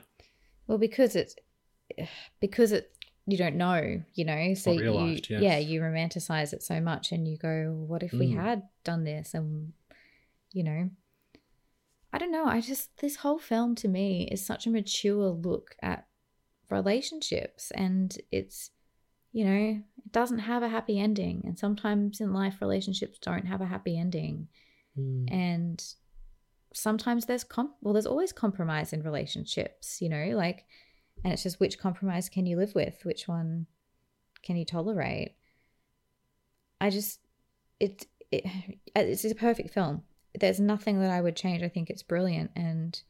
Well, 0.67 0.77
because 0.77 1.15
it's 1.15 1.35
because 2.39 2.71
it 2.71 2.91
you 3.25 3.37
don't 3.37 3.55
know, 3.55 4.03
you 4.13 4.25
know, 4.25 4.53
so 4.53 4.71
you 4.71 4.83
yes. 5.29 5.41
yeah, 5.41 5.57
you 5.57 5.79
romanticize 5.81 6.51
it 6.53 6.61
so 6.61 6.81
much, 6.81 7.11
and 7.11 7.27
you 7.27 7.37
go, 7.37 7.71
"What 7.87 8.03
if 8.03 8.11
we 8.13 8.27
Mm. 8.31 8.35
had 8.35 8.63
done 8.83 9.03
this?" 9.05 9.33
And 9.33 9.73
you 10.51 10.63
know, 10.63 10.89
I 12.11 12.17
don't 12.17 12.31
know. 12.31 12.45
I 12.45 12.61
just 12.61 12.95
this 12.97 13.17
whole 13.17 13.39
film 13.39 13.75
to 13.75 13.87
me 13.87 14.27
is 14.31 14.45
such 14.45 14.67
a 14.67 14.69
mature 14.69 15.29
look 15.29 15.75
at 15.81 16.07
relationships, 16.69 17.71
and 17.71 18.15
it's 18.31 18.71
you 19.31 19.45
know, 19.45 19.81
it 20.05 20.11
doesn't 20.11 20.39
have 20.39 20.61
a 20.61 20.69
happy 20.69 20.99
ending, 20.99 21.41
and 21.45 21.57
sometimes 21.57 22.21
in 22.21 22.33
life, 22.33 22.57
relationships 22.61 23.17
don't 23.19 23.47
have 23.47 23.61
a 23.61 23.65
happy 23.65 23.97
ending, 23.97 24.47
Mm. 24.97 25.31
and 25.31 25.83
sometimes 26.75 27.25
there's 27.25 27.43
com 27.43 27.73
well 27.81 27.93
there's 27.93 28.05
always 28.05 28.31
compromise 28.33 28.93
in 28.93 29.03
relationships 29.03 30.01
you 30.01 30.09
know 30.09 30.35
like 30.35 30.65
and 31.23 31.33
it's 31.33 31.43
just 31.43 31.59
which 31.59 31.79
compromise 31.79 32.29
can 32.29 32.45
you 32.45 32.57
live 32.57 32.75
with? 32.75 33.03
Which 33.03 33.27
one 33.27 33.67
can 34.41 34.55
you 34.55 34.65
tolerate? 34.65 35.35
I 36.79 36.89
just 36.89 37.19
it, 37.79 38.07
it 38.31 38.45
it's 38.95 39.25
a 39.25 39.35
perfect 39.35 39.73
film. 39.73 40.03
There's 40.39 40.59
nothing 40.59 40.99
that 40.99 41.11
i 41.11 41.21
would 41.21 41.35
change. 41.35 41.63
I 41.63 41.69
think 41.69 41.89
it's 41.89 42.03
brilliant. 42.03 42.51
And 42.55 43.01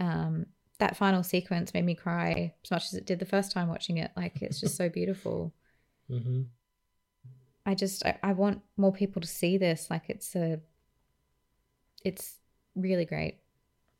um 0.00 0.46
that 0.78 0.96
final 0.96 1.24
sequence 1.24 1.74
made 1.74 1.84
me 1.84 1.94
cry 1.94 2.54
as 2.64 2.70
much 2.70 2.86
as 2.86 2.94
it 2.94 3.04
did 3.04 3.18
the 3.18 3.26
first 3.26 3.50
time 3.52 3.68
watching 3.68 3.98
it. 3.98 4.12
Like 4.16 4.42
it's 4.42 4.60
just 4.60 4.76
so 4.76 4.88
beautiful. 4.88 5.54
Hmm 6.08 6.44
I 7.68 7.74
just 7.74 8.04
I, 8.06 8.18
I 8.22 8.32
want 8.32 8.62
more 8.78 8.92
people 8.92 9.20
to 9.20 9.28
see 9.28 9.58
this. 9.58 9.88
Like 9.90 10.04
it's 10.08 10.34
a 10.34 10.58
it's 12.02 12.38
really 12.74 13.04
great. 13.04 13.40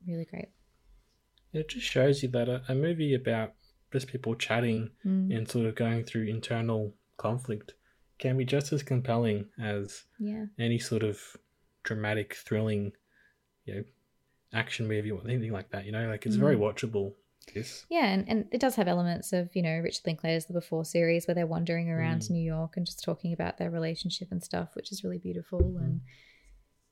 Really 0.07 0.25
great. 0.25 0.49
It 1.53 1.69
just 1.69 1.87
shows 1.87 2.23
you 2.23 2.29
that 2.31 2.49
a, 2.49 2.63
a 2.69 2.75
movie 2.75 3.15
about 3.15 3.55
just 3.93 4.07
people 4.07 4.35
chatting 4.35 4.91
Mm, 5.07 5.37
and 5.37 5.49
sort 5.49 5.67
of 5.67 5.75
going 5.75 6.05
through 6.05 6.25
internal 6.27 6.95
conflict 7.17 7.75
can 8.19 8.37
be 8.37 8.45
just 8.45 8.73
as 8.73 8.83
compelling 8.83 9.47
as 9.61 10.05
yeah. 10.19 10.47
any 10.59 10.79
sort 10.79 11.03
of 11.03 11.21
dramatic, 11.85 12.35
thrilling, 12.35 12.93
you 13.65 13.75
know, 13.75 13.85
action 14.53 14.89
movie 14.89 15.11
or 15.11 15.21
anything 15.25 15.53
like 15.53 15.71
that. 15.71 15.87
You 15.87 15.93
know, 15.93 16.09
like 16.09 16.27
it's 16.27 16.37
very 16.37 16.57
Mm. 16.57 16.61
watchable. 16.61 17.15
This. 17.55 17.87
Yeah, 17.89 18.05
and, 18.05 18.29
and 18.29 18.45
it 18.53 18.61
does 18.61 18.75
have 18.75 18.89
elements 18.89 19.33
of, 19.33 19.57
you 19.57 19.63
know, 19.63 19.79
Richard 19.79 20.03
Linklater's 20.07 20.45
The 20.45 20.53
Before 20.53 20.85
series 20.85 21.27
where 21.27 21.35
they're 21.35 21.47
wandering 21.47 21.89
around 21.89 22.21
Mm. 22.21 22.31
New 22.31 22.43
York 22.45 22.77
and 22.77 22.85
just 22.85 23.03
talking 23.03 23.33
about 23.33 23.57
their 23.57 23.71
relationship 23.71 24.29
and 24.31 24.43
stuff, 24.45 24.75
which 24.75 24.93
is 24.93 25.03
really 25.03 25.17
beautiful. 25.17 25.61
Mm-hmm. 25.61 25.85
And, 25.85 26.01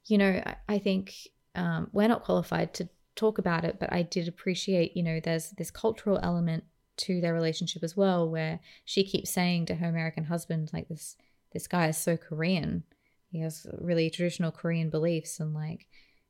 you 0.06 0.16
know, 0.16 0.42
I, 0.46 0.56
I 0.66 0.78
think 0.78 1.12
um, 1.54 1.90
we're 1.92 2.08
not 2.08 2.24
qualified 2.24 2.72
to 2.74 2.88
talk 3.16 3.38
about 3.38 3.64
it, 3.64 3.78
but 3.80 3.92
I 3.92 4.02
did 4.02 4.28
appreciate, 4.28 4.96
you 4.96 5.02
know, 5.02 5.18
there's 5.20 5.50
this 5.52 5.70
cultural 5.70 6.20
element 6.22 6.64
to 6.98 7.20
their 7.20 7.34
relationship 7.34 7.82
as 7.82 7.96
well, 7.96 8.28
where 8.30 8.60
she 8.84 9.04
keeps 9.04 9.30
saying 9.30 9.66
to 9.66 9.74
her 9.74 9.88
American 9.88 10.24
husband, 10.24 10.70
like, 10.72 10.88
this, 10.88 11.16
this 11.52 11.66
guy 11.66 11.88
is 11.88 11.96
so 11.98 12.16
Korean. 12.16 12.84
He 13.30 13.40
has 13.40 13.66
really 13.78 14.08
traditional 14.10 14.52
Korean 14.52 14.88
beliefs 14.90 15.40
and 15.40 15.52
like, 15.52 15.86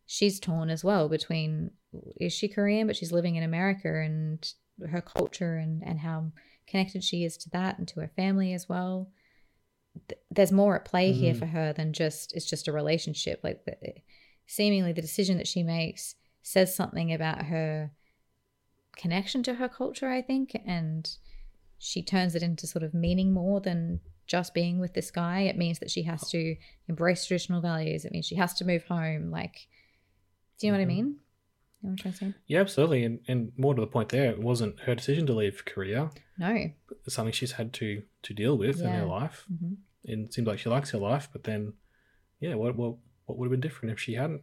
she's 0.06 0.40
torn 0.40 0.70
as 0.70 0.82
well 0.84 1.08
between 1.08 1.70
is 2.20 2.32
she 2.32 2.48
Korean, 2.48 2.86
but 2.86 2.96
she's 2.96 3.12
living 3.12 3.36
in 3.36 3.42
America 3.42 3.88
and 4.00 4.52
her 4.90 5.00
culture 5.00 5.56
and, 5.56 5.82
and 5.84 6.00
how 6.00 6.32
connected 6.66 7.02
she 7.04 7.24
is 7.24 7.36
to 7.38 7.50
that 7.50 7.78
and 7.78 7.86
to 7.88 8.00
her 8.00 8.10
family 8.16 8.52
as 8.52 8.68
well. 8.68 9.10
th- 10.08 10.20
there's 10.30 10.52
more 10.52 10.76
at 10.76 10.84
play 10.84 11.12
here 11.12 11.34
Mm. 11.34 11.38
for 11.38 11.46
her 11.46 11.72
than 11.72 11.92
just 11.92 12.34
it's 12.34 12.44
just 12.48 12.68
a 12.68 12.72
relationship. 12.72 13.40
Like 13.42 13.64
the, 13.64 13.76
seemingly 14.46 14.92
the 14.92 15.00
decision 15.00 15.38
that 15.38 15.46
she 15.46 15.62
makes 15.62 16.14
says 16.46 16.72
something 16.72 17.12
about 17.12 17.46
her 17.46 17.90
connection 18.96 19.42
to 19.42 19.54
her 19.54 19.68
culture, 19.68 20.08
I 20.08 20.22
think, 20.22 20.56
and 20.64 21.10
she 21.76 22.02
turns 22.02 22.36
it 22.36 22.42
into 22.42 22.68
sort 22.68 22.84
of 22.84 22.94
meaning 22.94 23.32
more 23.32 23.60
than 23.60 23.98
just 24.28 24.54
being 24.54 24.78
with 24.78 24.94
this 24.94 25.10
guy. 25.10 25.40
It 25.40 25.58
means 25.58 25.80
that 25.80 25.90
she 25.90 26.04
has 26.04 26.28
to 26.30 26.56
embrace 26.88 27.26
traditional 27.26 27.60
values. 27.60 28.04
It 28.04 28.12
means 28.12 28.26
she 28.26 28.36
has 28.36 28.54
to 28.54 28.64
move 28.64 28.84
home. 28.84 29.30
Like, 29.32 29.66
do 30.58 30.66
you 30.68 30.72
know 30.72 30.78
what 30.78 30.82
I 30.82 30.86
Mhm. 30.86 30.88
mean? 30.88 31.06
You 31.06 31.12
know 31.12 31.18
what 31.80 31.90
I'm 31.90 31.96
trying 31.96 32.12
to 32.12 32.18
say? 32.18 32.34
Yeah, 32.46 32.60
absolutely. 32.60 33.02
And, 33.04 33.20
and 33.26 33.52
more 33.58 33.74
to 33.74 33.80
the 33.80 33.86
point 33.88 34.10
there, 34.10 34.30
it 34.30 34.40
wasn't 34.40 34.78
her 34.80 34.94
decision 34.94 35.26
to 35.26 35.34
leave 35.34 35.64
Korea. 35.64 36.10
No. 36.38 36.70
It's 37.04 37.14
something 37.16 37.32
she's 37.32 37.52
had 37.52 37.72
to, 37.74 38.04
to 38.22 38.32
deal 38.34 38.56
with 38.56 38.80
in 38.80 38.86
her 38.92 39.04
life. 39.04 39.46
hmm 39.48 39.74
And 40.08 40.26
it 40.26 40.32
seems 40.32 40.46
like 40.46 40.60
she 40.60 40.68
likes 40.68 40.92
her 40.92 40.98
life, 40.98 41.28
but 41.32 41.42
then, 41.42 41.74
yeah, 42.38 42.54
what, 42.54 42.76
what, 42.76 42.96
what 43.24 43.36
would 43.36 43.46
have 43.46 43.50
been 43.50 43.60
different 43.68 43.92
if 43.92 43.98
she 44.00 44.14
hadn't, 44.14 44.42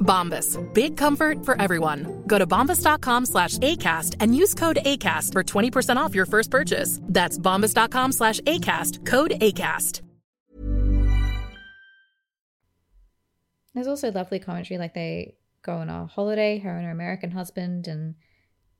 Bombas. 0.00 0.58
Big 0.74 0.96
comfort 0.96 1.44
for 1.44 1.60
everyone. 1.62 2.24
Go 2.26 2.38
to 2.38 2.46
bombas.com 2.46 3.26
slash 3.26 3.58
ACAST 3.58 4.16
and 4.20 4.34
use 4.34 4.54
code 4.54 4.78
ACAST 4.84 5.32
for 5.32 5.44
20% 5.44 5.96
off 5.96 6.14
your 6.14 6.26
first 6.26 6.50
purchase. 6.50 6.98
That's 7.04 7.38
bombas.com 7.38 8.12
slash 8.12 8.40
ACAST. 8.40 9.06
Code 9.06 9.32
ACAST. 9.40 10.00
There's 13.74 13.86
also 13.86 14.10
lovely 14.10 14.38
commentary, 14.40 14.78
like 14.78 14.94
they 14.94 15.36
go 15.62 15.74
on 15.74 15.88
a 15.88 16.06
holiday, 16.06 16.58
her 16.58 16.76
and 16.76 16.84
her 16.86 16.90
American 16.90 17.30
husband, 17.30 17.86
and 17.86 18.14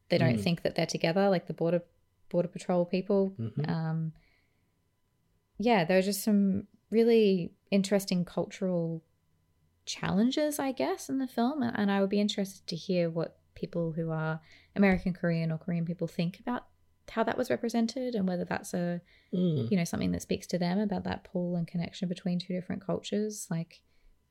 they 0.09 0.19
don't 0.19 0.37
Mm. 0.39 0.43
think 0.43 0.63
that 0.63 0.75
they're 0.75 0.87
together, 0.87 1.29
like 1.29 1.47
the 1.47 1.55
border 1.55 1.83
border 2.29 2.49
patrol 2.49 2.85
people. 2.85 3.31
Mhm. 3.39 3.69
Um, 3.69 4.13
yeah, 5.59 5.85
there 5.85 5.99
are 5.99 6.03
just 6.03 6.23
some 6.23 6.69
really 6.91 7.53
interesting 7.73 8.25
cultural 8.25 9.03
challenges, 9.91 10.59
I 10.59 10.73
guess, 10.73 11.09
in 11.09 11.19
the 11.19 11.27
film, 11.27 11.63
and 11.63 11.91
I 11.91 12.01
would 12.01 12.11
be 12.11 12.21
interested 12.21 12.67
to 12.69 12.77
hear 12.77 13.11
what 13.11 13.37
people 13.55 13.93
who 13.93 14.11
are 14.11 14.41
American 14.77 15.13
Korean 15.13 15.53
or 15.53 15.59
Korean 15.59 15.85
people 15.85 16.07
think 16.07 16.39
about 16.41 16.67
how 17.11 17.25
that 17.25 17.37
was 17.37 17.51
represented 17.51 18.15
and 18.15 18.29
whether 18.29 18.45
that's 18.45 18.73
a 18.73 19.01
Mm. 19.33 19.71
you 19.71 19.77
know 19.77 19.85
something 19.85 20.11
that 20.13 20.23
speaks 20.23 20.47
to 20.49 20.59
them 20.59 20.79
about 20.81 21.05
that 21.05 21.23
pull 21.23 21.55
and 21.57 21.67
connection 21.69 22.09
between 22.09 22.39
two 22.41 22.53
different 22.53 22.85
cultures 22.85 23.47
like 23.49 23.81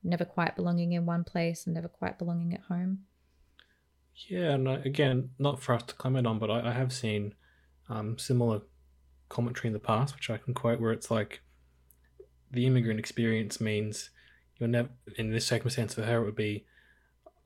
never 0.02 0.26
quite 0.26 0.56
belonging 0.56 0.92
in 0.92 1.06
one 1.06 1.24
place 1.24 1.66
and 1.66 1.74
never 1.74 1.88
quite 1.88 2.18
belonging 2.18 2.52
at 2.52 2.60
home 2.62 3.06
Yeah, 4.28 4.50
and 4.52 4.68
I, 4.68 4.74
again, 4.74 5.30
not 5.38 5.62
for 5.62 5.74
us 5.74 5.82
to 5.84 5.94
comment 5.94 6.26
on, 6.26 6.38
but 6.38 6.50
I, 6.50 6.68
I 6.68 6.72
have 6.72 6.92
seen 6.92 7.34
um, 7.88 8.18
similar 8.18 8.60
commentary 9.30 9.68
in 9.68 9.72
the 9.72 9.78
past, 9.78 10.14
which 10.14 10.28
I 10.28 10.36
can 10.36 10.52
quote, 10.52 10.80
where 10.80 10.92
it's 10.92 11.10
like 11.10 11.40
the 12.50 12.66
immigrant 12.66 12.98
experience 13.00 13.60
means 13.60 14.10
you're 14.60 14.68
never, 14.68 14.90
in 15.16 15.32
this 15.32 15.46
circumstance 15.46 15.94
for 15.94 16.02
her, 16.02 16.20
it 16.22 16.24
would 16.24 16.36
be, 16.36 16.64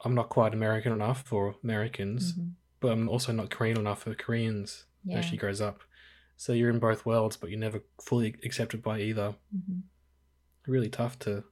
I'm 0.05 0.15
not 0.15 0.29
quite 0.29 0.53
American 0.53 0.93
enough 0.93 1.23
for 1.23 1.55
Americans, 1.63 2.35
Mhm. 2.35 2.53
but 2.81 2.93
I'm 2.93 3.09
also 3.09 3.33
not 3.33 3.51
Korean 3.51 3.79
enough 3.79 4.03
for 4.03 4.15
Koreans 4.15 4.85
yeah 5.05 5.19
as 5.19 5.25
she 5.25 5.37
grows 5.37 5.61
up. 5.61 5.81
So 6.37 6.53
you're 6.53 6.71
in 6.71 6.79
both 6.81 7.07
worlds, 7.07 7.37
but 7.37 7.49
you're 7.51 7.59
never 7.61 7.83
fully 8.03 8.35
accepted 8.45 8.83
by 8.83 9.01
either. 9.01 9.37
Mhm. 9.55 9.83
Really 10.67 10.91
tough 10.91 11.19
to. 11.21 11.45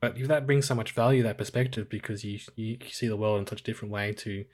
But 0.00 0.16
that 0.28 0.44
brings 0.46 0.66
so 0.66 0.74
much 0.74 0.92
value, 0.92 1.22
that 1.22 1.38
perspective, 1.38 1.88
because 1.88 2.22
you 2.24 2.38
you 2.54 2.78
see 2.90 3.08
the 3.08 3.16
world 3.16 3.40
in 3.40 3.46
such 3.46 3.62
a 3.62 3.64
different 3.64 3.92
way 3.92 4.12
to 4.12 4.44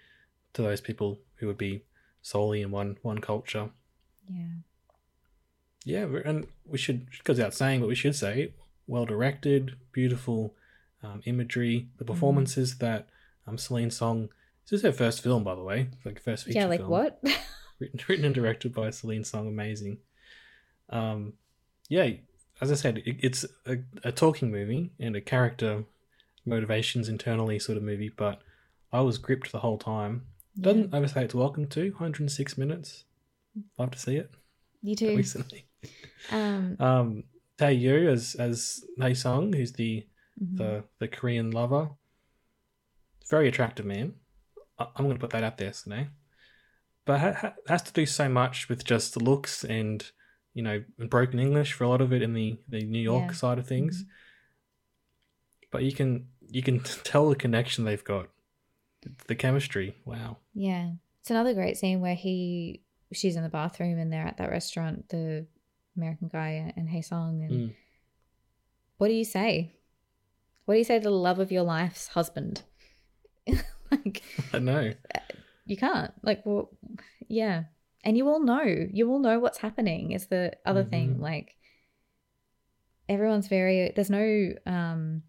to 0.54 0.62
those 0.62 0.80
people 0.80 1.20
who 1.36 1.46
would 1.48 1.58
be 1.58 1.84
solely 2.22 2.62
in 2.62 2.70
one 2.70 2.96
one 3.02 3.20
culture. 3.20 3.70
yeah 4.30 4.54
Yeah, 5.84 6.04
and 6.24 6.46
we 6.64 6.78
should 6.78 7.08
goes 7.24 7.38
without 7.38 7.54
saying, 7.54 7.80
but 7.80 7.88
we 7.88 7.96
should 7.96 8.14
say 8.14 8.54
well 8.86 9.04
directed, 9.04 9.76
beautiful 9.92 10.54
um, 11.02 11.22
imagery, 11.24 11.88
the 11.98 12.04
performances 12.04 12.78
that 12.78 13.08
um, 13.46 13.58
Celine 13.58 13.90
Song. 13.90 14.28
This 14.64 14.78
is 14.78 14.82
her 14.82 14.92
first 14.92 15.22
film, 15.22 15.44
by 15.44 15.54
the 15.54 15.62
way, 15.62 15.88
like 16.04 16.20
first 16.20 16.44
feature 16.44 16.60
yeah 16.60 16.66
like 16.66 16.80
film. 16.80 16.90
what 16.90 17.22
written, 17.78 18.00
written 18.08 18.24
and 18.24 18.34
directed 18.34 18.72
by 18.72 18.90
Celine 18.90 19.24
Song, 19.24 19.48
amazing. 19.48 19.98
Um, 20.90 21.34
yeah, 21.88 22.08
as 22.60 22.70
I 22.70 22.76
said, 22.76 22.98
it, 22.98 23.16
it's 23.20 23.44
a, 23.66 23.78
a 24.04 24.12
talking 24.12 24.50
movie 24.50 24.90
and 25.00 25.16
a 25.16 25.20
character 25.20 25.84
motivations 26.46 27.08
internally 27.08 27.58
sort 27.58 27.78
of 27.78 27.84
movie, 27.84 28.12
but 28.14 28.40
I 28.92 29.00
was 29.00 29.18
gripped 29.18 29.52
the 29.52 29.60
whole 29.60 29.78
time. 29.78 30.26
Doesn't 30.60 30.94
overstay 30.94 31.24
its 31.24 31.34
welcome 31.34 31.66
to 31.68 31.90
106 31.92 32.58
minutes. 32.58 33.04
Love 33.78 33.90
to 33.92 33.98
see 33.98 34.16
it 34.16 34.30
you 34.82 34.96
too 34.96 35.16
recently. 35.16 35.64
um 36.30 36.76
Um, 36.78 37.24
Teo 37.62 37.70
Yoo 37.70 38.08
as 38.10 38.34
as 38.36 38.84
Hae 38.98 39.14
Sung, 39.14 39.52
who's 39.52 39.72
the 39.72 40.06
mhm. 40.42 40.56
the 40.56 40.84
the 40.98 41.08
Korean 41.08 41.50
lover. 41.50 41.90
Very 43.30 43.48
attractive 43.48 43.86
man. 43.86 44.14
I- 44.78 44.88
I'm 44.96 45.04
going 45.04 45.16
to 45.16 45.20
put 45.20 45.30
that 45.30 45.44
out 45.44 45.58
there, 45.58 45.72
Sine. 45.72 46.10
But 47.04 47.20
ha- 47.20 47.32
ha- 47.32 47.54
has 47.68 47.82
to 47.82 47.92
do 47.92 48.06
so 48.06 48.28
much 48.28 48.68
with 48.68 48.84
just 48.84 49.14
the 49.14 49.20
looks 49.20 49.64
and 49.64 50.04
you 50.54 50.62
know 50.62 50.84
broken 51.08 51.38
English 51.38 51.72
for 51.72 51.84
a 51.84 51.88
lot 51.88 52.00
of 52.00 52.12
it 52.12 52.22
in 52.22 52.34
the 52.34 52.58
the 52.68 52.82
New 52.84 53.00
York 53.00 53.26
Yeah. 53.28 53.32
side 53.32 53.58
of 53.58 53.66
things. 53.66 54.02
Mhm. 54.04 54.08
But 55.70 55.82
you 55.84 55.92
can 55.92 56.28
you 56.50 56.62
can 56.62 56.80
tell 57.04 57.28
the 57.28 57.36
connection 57.36 57.84
they've 57.84 58.04
got, 58.04 58.28
the 59.26 59.34
chemistry. 59.34 59.96
Wow. 60.04 60.38
yeah 60.54 60.92
it's 61.20 61.30
another 61.30 61.54
great 61.54 61.76
scene 61.78 62.00
where 62.00 62.16
he 62.16 62.82
she's 63.12 63.36
in 63.36 63.42
the 63.44 63.48
bathroom 63.48 63.96
and 63.98 64.12
they're 64.12 64.26
at 64.26 64.38
that 64.38 64.50
restaurant 64.50 65.08
the 65.10 65.46
american 65.96 66.28
guy 66.28 66.72
and 66.76 66.88
Hae 66.88 67.02
Sung 67.02 67.42
and 67.42 67.52
Mm. 67.70 67.74
what 68.98 69.08
do 69.08 69.14
you 69.14 69.24
say 69.24 69.74
what 70.64 70.74
do 70.74 70.78
you 70.78 70.84
say 70.84 70.98
to 70.98 71.02
the 71.04 71.10
love 71.10 71.38
of 71.38 71.50
your 71.52 71.62
life's 71.64 72.08
husband 72.08 72.62
like 73.90 74.22
I 74.52 74.58
know. 74.58 74.92
you 75.66 75.76
can't 75.76 76.12
like 76.22 76.44
well 76.46 76.70
yeah 77.28 77.64
and 78.04 78.16
you 78.16 78.28
all 78.28 78.40
know 78.40 78.62
you 78.64 79.10
all 79.10 79.18
know 79.18 79.38
what's 79.38 79.58
happening 79.58 80.12
is 80.12 80.26
the 80.28 80.52
other 80.64 80.84
thing 80.84 81.16
Mhm. 81.16 81.20
like 81.20 81.56
everyone's 83.08 83.48
very 83.48 83.92
there's 83.94 84.10
no 84.10 84.52
um 84.66 85.22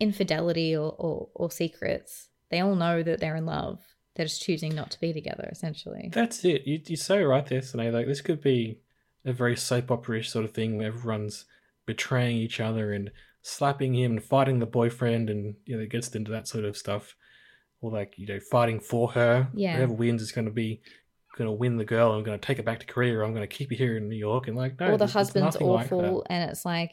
infidelity 0.00 0.76
or, 0.76 0.94
or 0.98 1.28
or 1.34 1.50
secrets 1.50 2.28
they 2.50 2.60
all 2.60 2.74
know 2.74 3.02
that 3.02 3.20
they're 3.20 3.36
in 3.36 3.46
love 3.46 3.80
they're 4.14 4.26
just 4.26 4.42
choosing 4.42 4.74
not 4.74 4.90
to 4.90 5.00
be 5.00 5.12
together 5.12 5.48
essentially 5.50 6.10
That's 6.12 6.44
it. 6.44 6.66
You, 6.66 6.80
you're 6.86 6.96
so 6.98 7.22
right 7.22 7.46
there, 7.46 7.62
Sine. 7.62 7.92
Like 7.92 8.06
this 8.06 8.20
could 8.20 8.42
be 8.42 8.80
a 9.24 9.32
very 9.32 9.56
soap 9.56 9.90
opera 9.90 10.22
sort 10.24 10.44
of 10.44 10.52
thing 10.52 10.76
where 10.76 10.88
everyone's 10.88 11.44
betraying 11.86 12.36
each 12.36 12.60
other 12.60 12.92
and 12.92 13.10
slapping 13.42 13.94
him 13.94 14.12
and 14.12 14.22
fighting 14.24 14.58
the 14.58 14.66
boyfriend, 14.66 15.28
and 15.30 15.56
you 15.64 15.76
know 15.76 15.82
it 15.82 15.90
gets 15.90 16.08
into 16.14 16.30
that 16.30 16.48
sort 16.48 16.64
of 16.64 16.76
stuff, 16.76 17.16
or 17.80 17.90
like 17.90 18.14
you 18.18 18.26
know 18.26 18.40
fighting 18.40 18.80
for 18.80 19.12
her. 19.12 19.48
Yeah. 19.54 19.76
Whoever 19.76 19.92
wins 19.94 20.22
is 20.22 20.32
going 20.32 20.46
to 20.46 20.52
be 20.52 20.80
going 21.36 21.48
to 21.48 21.52
win 21.52 21.78
the 21.78 21.84
girl. 21.84 22.12
I'm 22.12 22.22
going 22.24 22.38
to 22.38 22.46
take 22.46 22.58
her 22.58 22.62
back 22.62 22.80
to 22.80 22.86
Korea. 22.86 23.16
Or 23.18 23.22
I'm 23.24 23.32
going 23.34 23.48
to 23.48 23.56
keep 23.56 23.70
you 23.70 23.76
here 23.78 23.96
in 23.96 24.08
New 24.08 24.16
York. 24.16 24.48
And 24.48 24.56
like 24.56 24.78
no, 24.78 24.92
or 24.92 24.98
the 24.98 25.06
husband's 25.06 25.54
nothing 25.54 25.66
like 25.66 25.86
awful 25.86 26.26
and 26.28 26.50
it's 26.50 26.64
like 26.66 26.92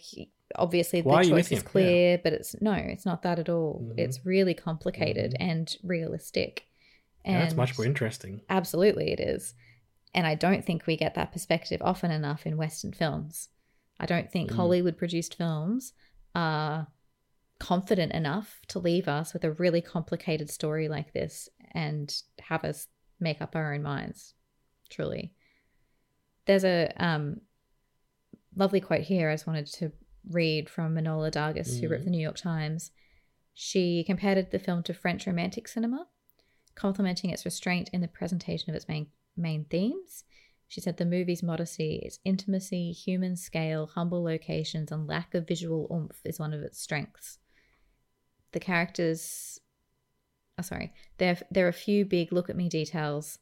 obviously 0.56 1.02
Why 1.02 1.24
the 1.24 1.30
choice 1.30 1.46
is 1.52 1.60
him? 1.60 1.64
Yeah. 1.66 1.70
clear 1.70 2.18
but 2.24 2.34
it's 2.34 2.56
no 2.60 2.74
it's 2.74 3.06
not 3.06 3.22
that 3.22 3.38
at 3.38 3.50
all 3.50 3.82
Mhm. 3.84 4.00
it's 4.00 4.26
really 4.26 4.56
complicated 4.56 5.34
Mhm. 5.34 5.38
and 5.42 5.78
realistic 5.84 6.66
Yeah, 7.24 7.42
that's 7.42 7.54
much 7.54 7.78
more 7.78 7.86
interesting. 7.86 8.42
Absolutely, 8.50 9.12
it 9.12 9.20
is. 9.20 9.54
And 10.14 10.26
I 10.26 10.36
don't 10.36 10.66
think 10.66 10.88
we 10.88 10.98
get 10.98 11.16
that 11.16 11.32
perspective 11.32 11.82
often 11.84 12.12
enough 12.12 12.46
in 12.46 12.58
Western 12.58 12.94
films. 12.94 13.50
I 14.00 14.06
don't 14.06 14.32
think 14.32 14.52
Mm. 14.52 14.56
Hollywood 14.56 14.98
produced 14.98 15.36
films 15.36 15.94
are 16.34 16.88
confident 17.60 18.14
enough 18.14 18.62
to 18.70 18.80
leave 18.80 19.08
us 19.08 19.34
with 19.34 19.44
a 19.44 19.52
really 19.52 19.82
complicated 19.82 20.50
story 20.50 20.88
like 20.88 21.14
this 21.14 21.50
and 21.74 22.22
have 22.40 22.64
us 22.64 22.88
make 23.20 23.42
up 23.42 23.56
our 23.56 23.74
own 23.74 23.84
minds. 23.84 24.34
Truly. 24.90 25.34
There's 26.46 26.64
a 26.64 26.92
um, 26.98 27.42
lovely 28.56 28.80
quote 28.80 29.02
here 29.02 29.30
I 29.30 29.34
just 29.34 29.46
wanted 29.46 29.68
to 29.68 29.92
read 30.30 30.70
from 30.70 30.96
Manohla 30.96 31.32
Dargis, 31.32 31.80
who 31.80 31.90
wrote 31.90 32.04
the 32.04 32.10
New 32.10 32.22
York 32.22 32.38
Times. 32.38 32.92
She 33.54 34.04
compared 34.04 34.50
the 34.50 34.60
film 34.60 34.84
to 34.84 34.94
French 34.94 35.28
romantic 35.28 35.68
cinema, 35.68 36.08
complimenting 36.76 37.30
its 37.30 37.46
restraint 37.46 37.90
in 37.92 38.02
the 38.02 38.08
presentation 38.08 38.70
of 38.70 38.76
its 38.76 38.88
main 38.88 39.08
main 39.40 39.66
themes. 39.66 40.24
She 40.68 40.82
said 40.82 40.98
the 40.98 41.06
movie's 41.06 41.42
modesty, 41.42 41.96
its 42.04 42.20
intimacy, 42.24 42.92
human 42.92 43.36
scale, 43.36 43.88
humble 43.88 44.24
locations, 44.24 44.92
and 44.92 45.08
lack 45.08 45.34
of 45.34 45.48
visual 45.48 45.88
oomph 45.92 46.22
is 46.24 46.40
one 46.40 46.54
of 46.54 46.62
its 46.62 46.80
strengths. 46.80 47.40
The 48.52 48.60
characters, 48.60 49.60
oh 50.60 50.62
sorry, 50.62 50.94
there 51.18 51.38
there 51.50 51.66
are 51.66 51.70
a 51.70 51.74
few 51.74 52.06
big 52.06 52.32
look 52.32 52.50
at 52.50 52.56
me 52.56 52.70
details. 52.70 53.40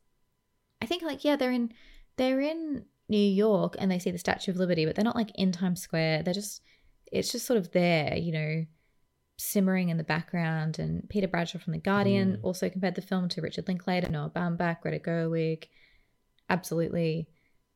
I 0.81 0.85
think 0.85 1.03
like 1.03 1.25
yeah, 1.25 1.35
they're 1.35 1.51
in 1.51 1.73
they're 2.15 2.39
in 2.39 2.85
New 3.09 3.17
York 3.17 3.75
and 3.77 3.91
they 3.91 3.99
see 3.99 4.11
the 4.11 4.17
Statue 4.17 4.51
of 4.51 4.57
Liberty, 4.57 4.85
but 4.85 4.95
they're 4.95 5.03
not 5.03 5.15
like 5.15 5.31
in 5.35 5.51
Times 5.51 5.81
Square. 5.81 6.23
They're 6.23 6.33
just 6.33 6.61
it's 7.11 7.31
just 7.31 7.45
sort 7.45 7.57
of 7.57 7.71
there, 7.71 8.15
you 8.15 8.31
know, 8.31 8.65
simmering 9.37 9.89
in 9.89 9.97
the 9.97 10.03
background. 10.03 10.79
And 10.79 11.09
Peter 11.09 11.27
Bradshaw 11.27 11.59
from 11.59 11.73
The 11.73 11.79
Guardian 11.79 12.37
mm. 12.37 12.39
also 12.43 12.69
compared 12.69 12.95
the 12.95 13.01
film 13.01 13.29
to 13.29 13.41
Richard 13.41 13.67
Linklater, 13.67 14.09
Noah 14.09 14.31
Baumbach, 14.33 14.81
Greta 14.81 14.99
Gerwig. 14.99 15.65
Absolutely, 16.49 17.27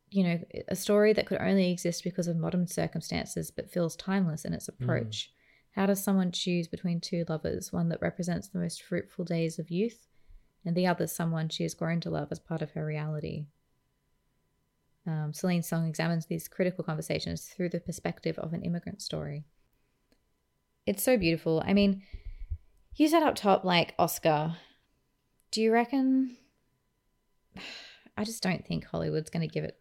you 0.09 0.23
know, 0.23 0.39
a 0.67 0.75
story 0.75 1.13
that 1.13 1.25
could 1.25 1.39
only 1.39 1.71
exist 1.71 2.03
because 2.03 2.27
of 2.27 2.37
modern 2.37 2.67
circumstances, 2.67 3.51
but 3.51 3.71
feels 3.71 3.95
timeless 3.95 4.45
in 4.45 4.53
its 4.53 4.67
approach. 4.67 5.31
How 5.71 5.85
does 5.85 6.03
someone 6.03 6.31
choose 6.31 6.67
between 6.67 6.99
two 6.99 7.23
lovers, 7.29 7.71
one 7.71 7.89
that 7.89 8.01
represents 8.01 8.49
the 8.49 8.59
most 8.59 8.83
fruitful 8.83 9.25
days 9.25 9.57
of 9.57 9.71
youth, 9.71 10.07
and 10.65 10.75
the 10.75 10.87
other 10.87 11.07
someone 11.07 11.49
she 11.49 11.63
has 11.63 11.73
grown 11.73 12.01
to 12.01 12.09
love 12.09 12.27
as 12.31 12.39
part 12.39 12.61
of 12.61 12.71
her 12.71 12.85
reality? 12.85 13.45
Um, 15.07 15.33
Celine 15.33 15.63
Song 15.63 15.87
examines 15.87 16.25
these 16.25 16.47
critical 16.47 16.83
conversations 16.83 17.45
through 17.45 17.69
the 17.69 17.79
perspective 17.79 18.37
of 18.37 18.53
an 18.53 18.61
immigrant 18.61 19.01
story. 19.01 19.45
It's 20.85 21.03
so 21.03 21.17
beautiful. 21.17 21.63
I 21.65 21.73
mean, 21.73 22.03
you 22.95 23.07
said 23.07 23.23
up 23.23 23.35
top, 23.35 23.63
like 23.63 23.93
Oscar. 23.97 24.57
Do 25.51 25.61
you 25.61 25.71
reckon? 25.71 26.37
I 28.17 28.23
just 28.23 28.43
don't 28.43 28.65
think 28.65 28.85
Hollywood's 28.85 29.29
going 29.29 29.47
to 29.47 29.53
give 29.53 29.63
it 29.63 29.77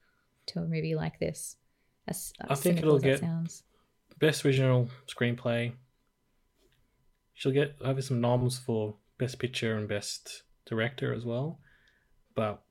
to 0.47 0.61
a 0.61 0.66
movie 0.66 0.95
like 0.95 1.19
this. 1.19 1.57
As, 2.09 2.33
I 2.40 2.55
think 2.55 2.79
it'll 2.79 2.97
as 2.97 3.03
get- 3.03 3.21
sounds. 3.21 3.62
Best 4.19 4.45
original 4.45 4.88
screenplay. 5.07 5.73
She'll 7.35 7.53
get 7.53 7.77
over 7.81 8.03
some 8.03 8.21
noms 8.21 8.59
for 8.59 8.97
best 9.19 9.38
picture 9.38 9.77
and 9.77 9.88
best 9.88 10.43
director 10.66 11.14
as 11.14 11.25
well. 11.25 11.59
But 12.35 12.62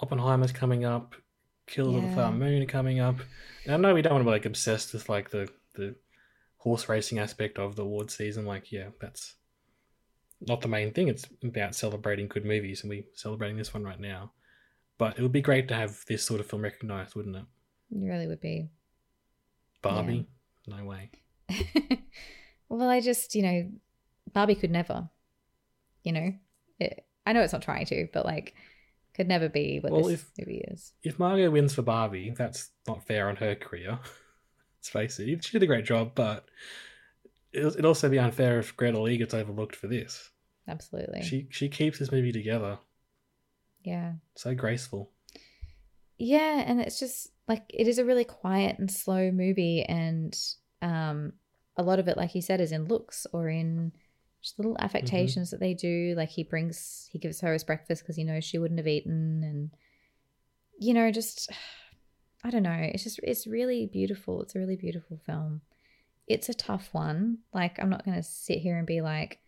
Oppenheimer's 0.00 0.52
coming 0.52 0.84
up. 0.84 1.14
Killers 1.66 1.96
of 1.96 2.02
the 2.02 2.08
Yeah. 2.08 2.14
Flower 2.14 2.32
Moon 2.32 2.66
coming 2.66 3.00
up. 3.00 3.16
And 3.64 3.72
I 3.74 3.76
know 3.78 3.94
we 3.94 4.02
don't 4.02 4.12
want 4.12 4.22
to 4.24 4.26
be 4.26 4.32
like 4.32 4.44
obsessed 4.46 4.92
with 4.92 5.08
like 5.08 5.30
the 5.30 5.48
the 5.74 5.94
horse 6.58 6.88
racing 6.88 7.18
aspect 7.18 7.58
of 7.58 7.76
the 7.76 7.82
award 7.84 8.10
season. 8.10 8.44
Like, 8.44 8.70
yeah, 8.70 8.88
that's 9.00 9.36
not 10.40 10.60
the 10.60 10.68
main 10.68 10.92
thing. 10.92 11.08
It's 11.08 11.26
about 11.42 11.74
celebrating 11.74 12.28
good 12.28 12.44
movies, 12.44 12.82
and 12.82 12.90
we're 12.90 13.04
celebrating 13.14 13.56
this 13.56 13.72
one 13.72 13.84
right 13.84 14.00
now. 14.00 14.32
But 15.02 15.18
it 15.18 15.22
would 15.22 15.32
be 15.32 15.40
great 15.40 15.66
to 15.66 15.74
have 15.74 16.04
this 16.06 16.22
sort 16.24 16.38
of 16.38 16.46
film 16.46 16.62
recognized, 16.62 17.16
wouldn't 17.16 17.34
it? 17.34 17.42
It 17.90 18.04
really 18.06 18.28
would 18.28 18.40
be. 18.40 18.68
Barbie, 19.82 20.28
no 20.68 20.84
way. 20.84 21.10
well, 22.68 22.88
I 22.88 23.00
just, 23.00 23.34
you 23.34 23.42
know, 23.42 23.68
Barbie 24.32 24.54
could 24.54 24.70
never, 24.70 25.10
you 26.04 26.12
know, 26.12 26.32
it, 26.78 27.04
I 27.26 27.32
know 27.32 27.40
it's 27.40 27.52
not 27.52 27.62
trying 27.62 27.84
to, 27.86 28.06
but 28.12 28.24
like, 28.24 28.54
could 29.14 29.26
never 29.26 29.48
be 29.48 29.80
what 29.80 29.90
Well, 29.92 30.04
this 30.04 30.20
if- 30.20 30.30
movie 30.38 30.62
is. 30.68 30.92
if 31.02 31.18
Margot 31.18 31.50
wins 31.50 31.74
for 31.74 31.82
Barbie, 31.82 32.32
that's 32.38 32.70
not 32.86 33.04
fair 33.04 33.28
on 33.28 33.34
her 33.34 33.56
career. 33.56 33.98
Let's 34.78 34.88
face 34.88 35.18
it. 35.18 35.44
She 35.44 35.50
did 35.50 35.64
a 35.64 35.66
great 35.66 35.84
job, 35.84 36.12
but 36.14 36.44
it- 37.52 37.66
it'd 37.66 37.84
also 37.84 38.08
be 38.08 38.20
unfair 38.20 38.60
if 38.60 38.76
Greta 38.76 39.00
Lee 39.00 39.16
gets 39.16 39.34
overlooked 39.34 39.74
for 39.74 39.88
this. 39.88 40.30
Absolutely. 40.68 41.22
She 41.22 41.48
she 41.50 41.68
keeps 41.68 41.98
this 41.98 42.12
movie 42.12 42.30
together. 42.30 42.78
Yeah. 43.84 44.14
So 44.36 44.54
graceful. 44.54 45.10
Yeah, 46.18 46.62
and 46.66 46.80
it's 46.80 47.00
just 47.00 47.32
like 47.48 47.64
it 47.68 47.88
is 47.88 47.98
a 47.98 48.04
really 48.04 48.24
quiet 48.24 48.78
and 48.78 48.90
slow 48.90 49.30
movie, 49.30 49.82
and 49.82 50.38
um, 50.80 51.32
a 51.76 51.82
lot 51.82 51.98
of 51.98 52.08
it, 52.08 52.16
like 52.16 52.34
you 52.34 52.42
said, 52.42 52.60
is 52.60 52.72
in 52.72 52.86
looks 52.86 53.26
or 53.32 53.48
in 53.48 53.92
just 54.40 54.58
little 54.58 54.76
affectations 54.78 55.50
that 55.50 55.60
they 55.60 55.74
do. 55.74 56.14
Like 56.16 56.28
he 56.28 56.44
brings, 56.44 57.08
he 57.12 57.18
gives 57.18 57.40
her 57.40 57.52
his 57.52 57.64
breakfast 57.64 58.02
because 58.02 58.16
he 58.16 58.24
knows 58.24 58.44
she 58.44 58.58
wouldn't 58.58 58.78
have 58.78 58.86
eaten, 58.86 59.42
and 59.42 59.70
you 60.78 60.94
know, 60.94 61.10
just 61.10 61.50
I 62.44 62.50
don't 62.50 62.62
know. 62.62 62.70
It's 62.72 63.04
just 63.04 63.20
it's 63.22 63.46
really 63.46 63.86
beautiful. 63.86 64.42
It's 64.42 64.54
a 64.54 64.58
really 64.58 64.76
beautiful 64.76 65.20
film. 65.24 65.60
It's 66.26 66.48
a 66.48 66.54
tough 66.54 66.88
one. 66.92 67.38
Like 67.52 67.78
I'm 67.80 67.90
not 67.90 68.04
going 68.04 68.16
to 68.16 68.22
sit 68.22 68.58
here 68.58 68.78
and 68.78 68.86
be 68.86 69.00
like, 69.00 69.38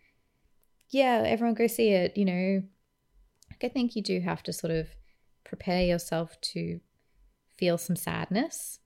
yeah, 0.91 1.23
everyone 1.25 1.55
go 1.55 1.67
see 1.67 1.91
it. 1.91 2.17
You 2.17 2.25
know, 2.25 2.63
I 3.63 3.69
think 3.69 3.97
you 3.97 4.03
do 4.03 4.21
have 4.21 4.43
to 4.45 4.53
sort 4.53 4.73
of 4.73 4.89
prepare 5.45 5.83
yourself 5.83 6.41
to 6.41 6.81
feel 7.57 7.79
some 7.79 7.97
sadness 7.97 8.81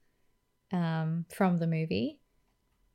um, 0.73 1.25
from 1.35 1.59
the 1.59 1.67
movie. 1.67 2.21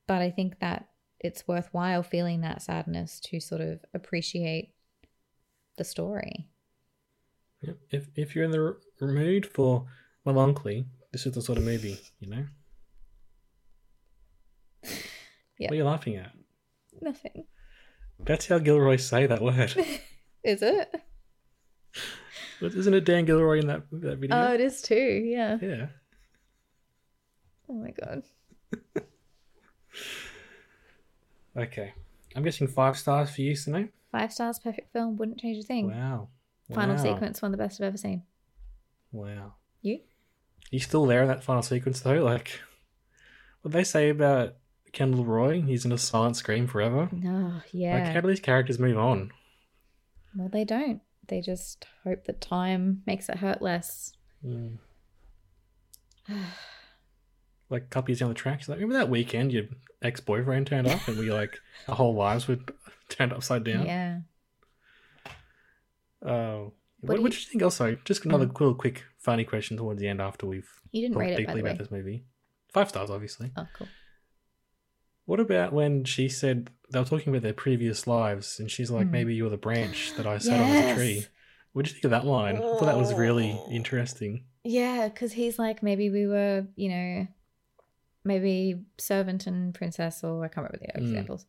But 0.08 0.22
I 0.22 0.30
think 0.32 0.60
that 0.60 0.90
it's 1.20 1.48
worthwhile 1.48 2.04
feeling 2.04 2.42
that 2.42 2.62
sadness 2.62 3.20
to 3.22 3.40
sort 3.40 3.62
of 3.62 3.80
appreciate 3.94 4.74
the 5.78 5.84
story. 5.84 6.50
If 7.90 8.10
if 8.16 8.36
you're 8.36 8.44
in 8.44 8.52
the 8.52 8.78
mood 9.02 9.46
for 9.46 9.86
melancholy, 10.26 10.86
this 11.12 11.26
is 11.26 11.34
the 11.34 11.42
sort 11.42 11.58
of 11.58 11.64
movie, 11.64 12.00
you 12.20 12.30
know. 12.30 12.46
Yeah. 15.60 15.68
What 15.68 15.74
are 15.74 15.78
you 15.78 15.84
laughing 15.84 16.16
at? 16.16 16.32
Nothing. 17.00 17.46
That's 18.20 18.48
how 18.48 18.58
Gilroy 18.58 18.98
say 18.98 19.28
that 19.28 19.42
word. 19.42 19.72
Is 20.44 20.64
it? 20.64 20.94
But 22.62 22.74
Isn't 22.76 22.94
it 22.94 23.04
Dan 23.06 23.26
Gilroy 23.26 23.60
in 23.60 23.68
that, 23.68 23.84
that 23.92 24.18
video? 24.20 24.36
Oh, 24.38 24.54
it 24.54 24.62
is 24.62 24.82
too. 24.82 24.96
Yeah. 24.96 25.58
yeah. 25.62 25.88
Oh 27.70 27.74
my 27.74 27.92
god. 27.92 28.24
Okay. 31.56 31.94
I'm 32.36 32.44
guessing 32.44 32.68
five 32.68 32.98
stars 32.98 33.30
for 33.36 33.42
you, 33.42 33.56
Sine. 33.56 33.90
Five 34.12 34.34
stars, 34.34 34.60
perfect 34.60 34.92
film. 34.92 35.18
Wouldn't 35.18 35.40
change 35.40 35.64
a 35.64 35.68
thing. 35.68 35.92
Wow. 35.92 36.30
Final 36.74 36.96
Wow. 36.96 37.02
sequence, 37.04 37.42
one 37.42 37.54
of 37.54 37.58
the 37.58 37.64
best 37.64 37.80
I've 37.80 37.88
ever 37.88 37.98
seen. 37.98 38.24
Wow. 39.12 39.54
You? 39.82 40.00
You 40.72 40.80
still 40.80 41.06
there 41.06 41.22
in 41.22 41.28
that 41.28 41.44
final 41.44 41.62
sequence 41.62 42.00
though? 42.02 42.24
Like, 42.24 42.60
what 43.62 43.72
they 43.72 43.84
say 43.84 44.10
about 44.10 44.56
Kendall 44.94 45.26
Roy? 45.26 45.62
He's 45.62 45.86
in 45.86 45.92
a 45.92 45.98
silent 45.98 46.38
scream 46.38 46.66
forever. 46.68 47.10
No, 47.12 47.62
yeah. 47.72 47.96
Like, 48.04 48.14
how 48.14 48.22
do 48.22 48.28
these 48.30 48.40
characters 48.40 48.80
move 48.80 48.98
on? 48.98 49.32
Well, 50.36 50.50
they 50.50 50.64
don't. 50.66 51.02
They 51.28 51.42
just 51.42 51.86
hope 52.04 52.26
that 52.26 52.42
time 52.42 53.02
makes 53.06 53.30
it 53.30 53.38
hurt 53.38 53.62
less. 53.62 54.14
Mm. 54.46 54.78
like, 57.70 57.84
a 57.84 57.88
couple 57.88 58.12
years 58.12 58.20
down 58.20 58.30
the 58.30 58.36
track, 58.36 58.60
she's 58.62 58.70
like, 58.70 58.78
remember 58.80 58.98
that 58.98 59.10
weekend 59.10 59.52
your 59.52 59.64
ex 60.02 60.20
boyfriend 60.20 60.68
turned 60.68 60.88
up 60.88 61.08
and 61.08 61.18
we 61.18 61.32
like 61.32 61.58
our 61.88 61.96
whole 61.96 62.14
lives 62.14 62.48
were 62.48 62.58
turned 63.10 63.34
upside 63.34 63.64
down? 63.64 63.86
Yeah. 63.86 64.20
Oh. 66.26 66.74
What 67.00 67.10
What, 67.10 67.16
do 67.18 67.22
what 67.24 67.32
you- 67.34 67.38
do 67.40 67.42
you 67.44 67.50
think? 67.52 67.64
Also, 67.64 67.98
just 68.06 68.26
another 68.26 68.48
Mm. 68.48 68.54
cool, 68.54 68.76
quick, 68.76 69.04
funny 69.20 69.44
question 69.44 69.76
towards 69.78 70.00
the 70.00 70.08
end 70.08 70.22
after 70.22 70.46
we've 70.46 70.70
You 70.92 71.02
didn't 71.02 71.16
talked 71.16 71.22
rate 71.26 71.32
it, 71.32 71.36
by 71.36 71.40
deeply 71.42 71.54
the 71.62 71.64
way. 71.64 71.70
about 71.72 71.80
this 71.80 71.92
movie. 71.92 72.26
Five 72.72 72.90
stars, 72.90 73.10
obviously. 73.10 73.52
Oh, 73.58 73.68
cool. 73.74 73.88
What 75.26 75.40
about 75.40 75.74
when 75.74 76.04
she 76.04 76.28
said 76.30 76.70
they 76.92 77.00
were 77.00 77.06
talking 77.06 77.30
about 77.30 77.42
their 77.44 77.54
previous 77.54 78.06
lives, 78.08 78.60
and 78.60 78.70
she's 78.70 78.92
like, 78.92 79.06
Hmm. 79.08 79.12
"Maybe 79.12 79.36
you're 79.36 79.50
the 79.50 79.58
branch 79.58 80.14
that 80.18 80.28
I 80.28 80.38
sat 80.38 80.60
on 80.60 80.70
as 80.70 80.92
a 80.92 80.96
tree." 80.96 81.26
What 81.72 81.86
did 81.86 81.92
you 81.92 81.94
think 81.96 82.06
of 82.06 82.12
that 82.12 82.26
line? 82.26 82.58
I 82.58 82.60
thought 82.60 82.86
that 82.86 82.98
was 82.98 83.14
really 83.16 83.52
Oh. 83.54 83.68
interesting. 83.72 84.44
Yeah, 84.64 85.08
because 85.10 85.32
he's 85.34 85.58
like, 85.58 85.82
maybe 85.82 86.10
we 86.12 86.28
were, 86.28 86.68
you 86.76 86.90
know, 86.90 87.28
maybe 88.24 88.84
servant 88.98 89.48
and 89.48 89.74
princess, 89.74 90.24
or 90.24 90.44
I 90.46 90.48
can't 90.50 90.68
remember 90.68 90.78
the 90.80 91.00
Mm. 91.00 91.04
examples. 91.08 91.46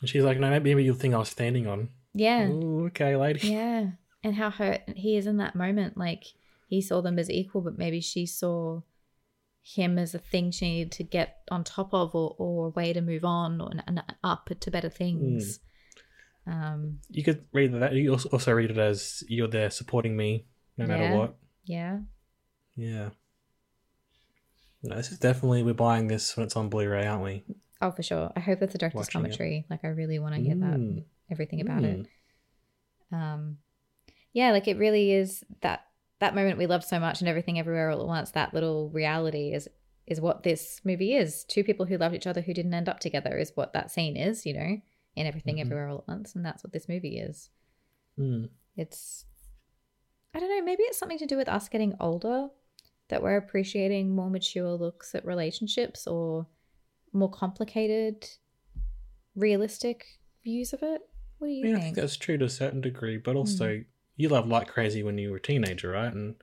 And 0.00 0.08
she's 0.10 0.24
like, 0.24 0.38
"No, 0.38 0.50
maybe 0.60 0.82
you'll 0.84 0.96
think 0.96 1.14
I 1.14 1.18
was 1.18 1.28
standing 1.28 1.66
on." 1.66 1.90
Yeah. 2.12 2.48
Ooh, 2.48 2.86
okay, 2.86 3.14
lady. 3.16 3.40
Yeah. 3.52 3.90
And 4.24 4.34
how 4.34 4.50
hurt 4.50 4.80
he 4.96 5.16
is 5.16 5.26
in 5.26 5.36
that 5.36 5.54
moment. 5.54 5.96
Like, 5.96 6.24
he 6.66 6.80
saw 6.82 7.00
them 7.00 7.18
as 7.18 7.30
equal, 7.30 7.60
but 7.60 7.78
maybe 7.78 8.00
she 8.00 8.26
saw 8.26 8.80
him 9.74 9.98
as 9.98 10.14
a 10.14 10.18
thing 10.18 10.50
she 10.52 10.64
needed 10.68 10.92
to 10.92 11.02
get 11.02 11.38
on 11.50 11.64
top 11.64 11.92
of 11.92 12.14
or, 12.14 12.36
or 12.38 12.66
a 12.66 12.70
way 12.70 12.92
to 12.92 13.00
move 13.00 13.24
on 13.24 13.60
or 13.60 13.72
and 13.86 14.00
up 14.22 14.48
to 14.60 14.70
better 14.70 14.88
things. 14.88 15.58
Um, 16.46 17.00
You 17.10 17.24
could 17.24 17.44
read 17.52 17.72
that. 17.74 17.92
You 17.94 18.12
also- 18.12 18.52
read 18.54 18.70
it 18.70 18.78
as 18.78 19.24
you're 19.28 19.48
there 19.48 19.70
supporting 19.70 20.16
me, 20.16 20.46
no 20.76 20.86
matter 20.86 21.16
what. 21.16 21.36
yeah. 21.64 21.98
Yeah. 22.76 23.10
No, 24.82 24.94
this 24.96 25.10
is 25.10 25.18
definitely 25.18 25.62
we're 25.64 25.74
buying 25.74 26.06
this 26.06 26.36
when 26.36 26.44
it's 26.46 26.54
on 26.56 26.68
Blu-ray, 26.68 27.04
aren't 27.06 27.24
we? 27.24 27.44
Oh, 27.80 27.90
for 27.90 28.02
sure. 28.04 28.30
I 28.36 28.40
hope 28.40 28.60
that's 28.60 28.74
a 28.74 28.78
director's 28.78 28.98
Watching 29.00 29.20
it. 29.22 29.24
commentary. 29.24 29.66
Like, 29.68 29.84
I 29.84 29.88
really 29.88 30.18
want 30.20 30.34
to 30.36 30.40
hear 30.40 30.54
that, 30.54 30.78
Mm. 30.78 31.04
everything 31.30 31.60
about 31.60 31.82
it. 31.84 32.06
Mm. 33.12 33.16
Um, 33.16 33.58
yeah, 34.32 34.52
like 34.52 34.68
it 34.68 34.76
really 34.76 35.10
is 35.12 35.42
that 35.62 35.86
that 36.20 36.34
moment 36.34 36.58
we 36.58 36.66
loved 36.66 36.84
so 36.84 36.98
much 36.98 37.20
and 37.20 37.28
everything 37.28 37.58
everywhere 37.58 37.90
all 37.90 38.00
at 38.00 38.06
once. 38.06 38.30
That 38.32 38.54
little 38.54 38.90
reality 38.90 39.52
is 39.52 39.68
is 40.06 40.20
what 40.20 40.44
this 40.44 40.80
movie 40.84 41.14
is. 41.16 41.44
Two 41.44 41.64
people 41.64 41.84
who 41.84 41.98
loved 41.98 42.14
each 42.14 42.28
other 42.28 42.40
who 42.40 42.54
didn't 42.54 42.72
end 42.74 42.88
up 42.88 43.00
together 43.00 43.36
is 43.36 43.50
what 43.56 43.72
that 43.72 43.90
scene 43.90 44.16
is. 44.16 44.46
You 44.46 44.54
know, 44.54 44.80
in 45.16 45.26
everything 45.26 45.56
Mhm. 45.56 45.60
everywhere 45.62 45.88
all 45.88 45.98
at 45.98 46.08
once, 46.08 46.34
and 46.34 46.44
that's 46.44 46.62
what 46.62 46.72
this 46.72 46.88
movie 46.88 47.18
is. 47.18 47.50
Mm. 48.18 48.50
It's 48.76 49.24
I 50.34 50.38
don't 50.38 50.50
know, 50.50 50.62
maybe 50.62 50.82
it's 50.82 50.98
something 50.98 51.18
to 51.18 51.26
do 51.26 51.36
with 51.38 51.48
us 51.48 51.68
getting 51.70 51.94
older 51.98 52.48
that 53.08 53.22
we're 53.22 53.36
appreciating 53.38 54.14
more 54.14 54.28
mature 54.28 54.74
looks 54.74 55.14
at 55.14 55.24
relationships 55.24 56.06
or 56.06 56.46
more 57.12 57.30
complicated 57.30 58.28
realistic 59.34 60.04
views 60.44 60.72
of 60.72 60.82
it. 60.82 61.00
What 61.38 61.48
do 61.48 61.52
you 61.52 61.66
Yeah, 61.68 61.76
I 61.76 61.80
think? 61.80 61.84
think 61.84 61.96
that's 61.96 62.16
true 62.16 62.38
to 62.38 62.44
a 62.44 62.50
certain 62.50 62.80
degree, 62.80 63.16
but 63.16 63.36
also 63.36 63.82
you 64.16 64.28
loved 64.28 64.48
like 64.48 64.68
crazy 64.68 65.02
when 65.02 65.18
you 65.18 65.30
were 65.30 65.36
a 65.36 65.40
teenager, 65.42 65.90
right? 65.90 66.12
And 66.12 66.36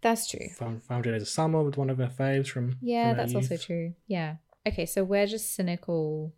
That's 0.00 0.28
true. 0.28 0.48
Five 0.56 1.02
Days 1.02 1.22
of 1.22 1.28
Summer 1.28 1.62
with 1.62 1.76
one 1.76 1.90
of 1.90 2.00
our 2.00 2.08
faves 2.08 2.48
from 2.48 2.76
Yeah, 2.80 3.10
from 3.10 3.16
that's 3.18 3.34
also 3.34 3.56
true. 3.56 3.94
Yeah. 4.06 4.36
Okay, 4.66 4.86
so 4.86 5.04
we're 5.04 5.26
just 5.26 5.54
cynical, 5.54 6.34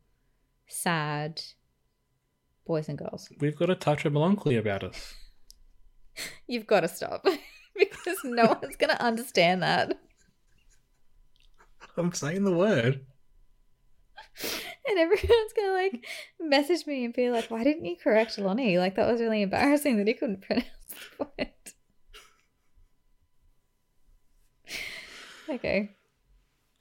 sad 0.67 1.41
boys 2.67 2.89
and 2.89 2.99
girls. 2.99 3.31
We've 3.41 3.57
got 3.57 3.71
a 3.71 3.75
touch 3.75 4.05
of 4.05 4.13
melancholy 4.13 4.57
about 4.57 4.85
us. 4.85 5.15
You've 6.47 6.67
got 6.67 6.81
to 6.81 6.89
stop 6.89 7.25
because 7.77 8.19
no 8.25 8.45
one's 8.63 8.77
going 8.77 8.95
to 8.95 9.03
understand 9.03 9.63
that. 9.63 9.99
I'm 11.97 12.13
saying 12.13 12.45
the 12.45 12.53
word. 12.53 13.07
And 14.91 14.99
everyone's 14.99 15.53
to 15.55 15.73
like 15.73 16.07
message 16.41 16.87
me 16.87 17.05
and 17.05 17.13
be 17.15 17.31
like, 17.31 17.51
why 17.51 17.63
didn't 17.65 17.85
you 17.85 17.97
correct 18.03 18.39
Lonnie? 18.39 18.79
Like, 18.79 18.95
that 18.97 19.11
was 19.11 19.21
really 19.21 19.43
embarrassing 19.43 19.97
that 19.99 20.07
he 20.09 20.15
couldn't 20.15 20.41
pronounce 20.47 20.67
the 21.19 21.25
word. 21.39 21.49
okay. 25.51 25.91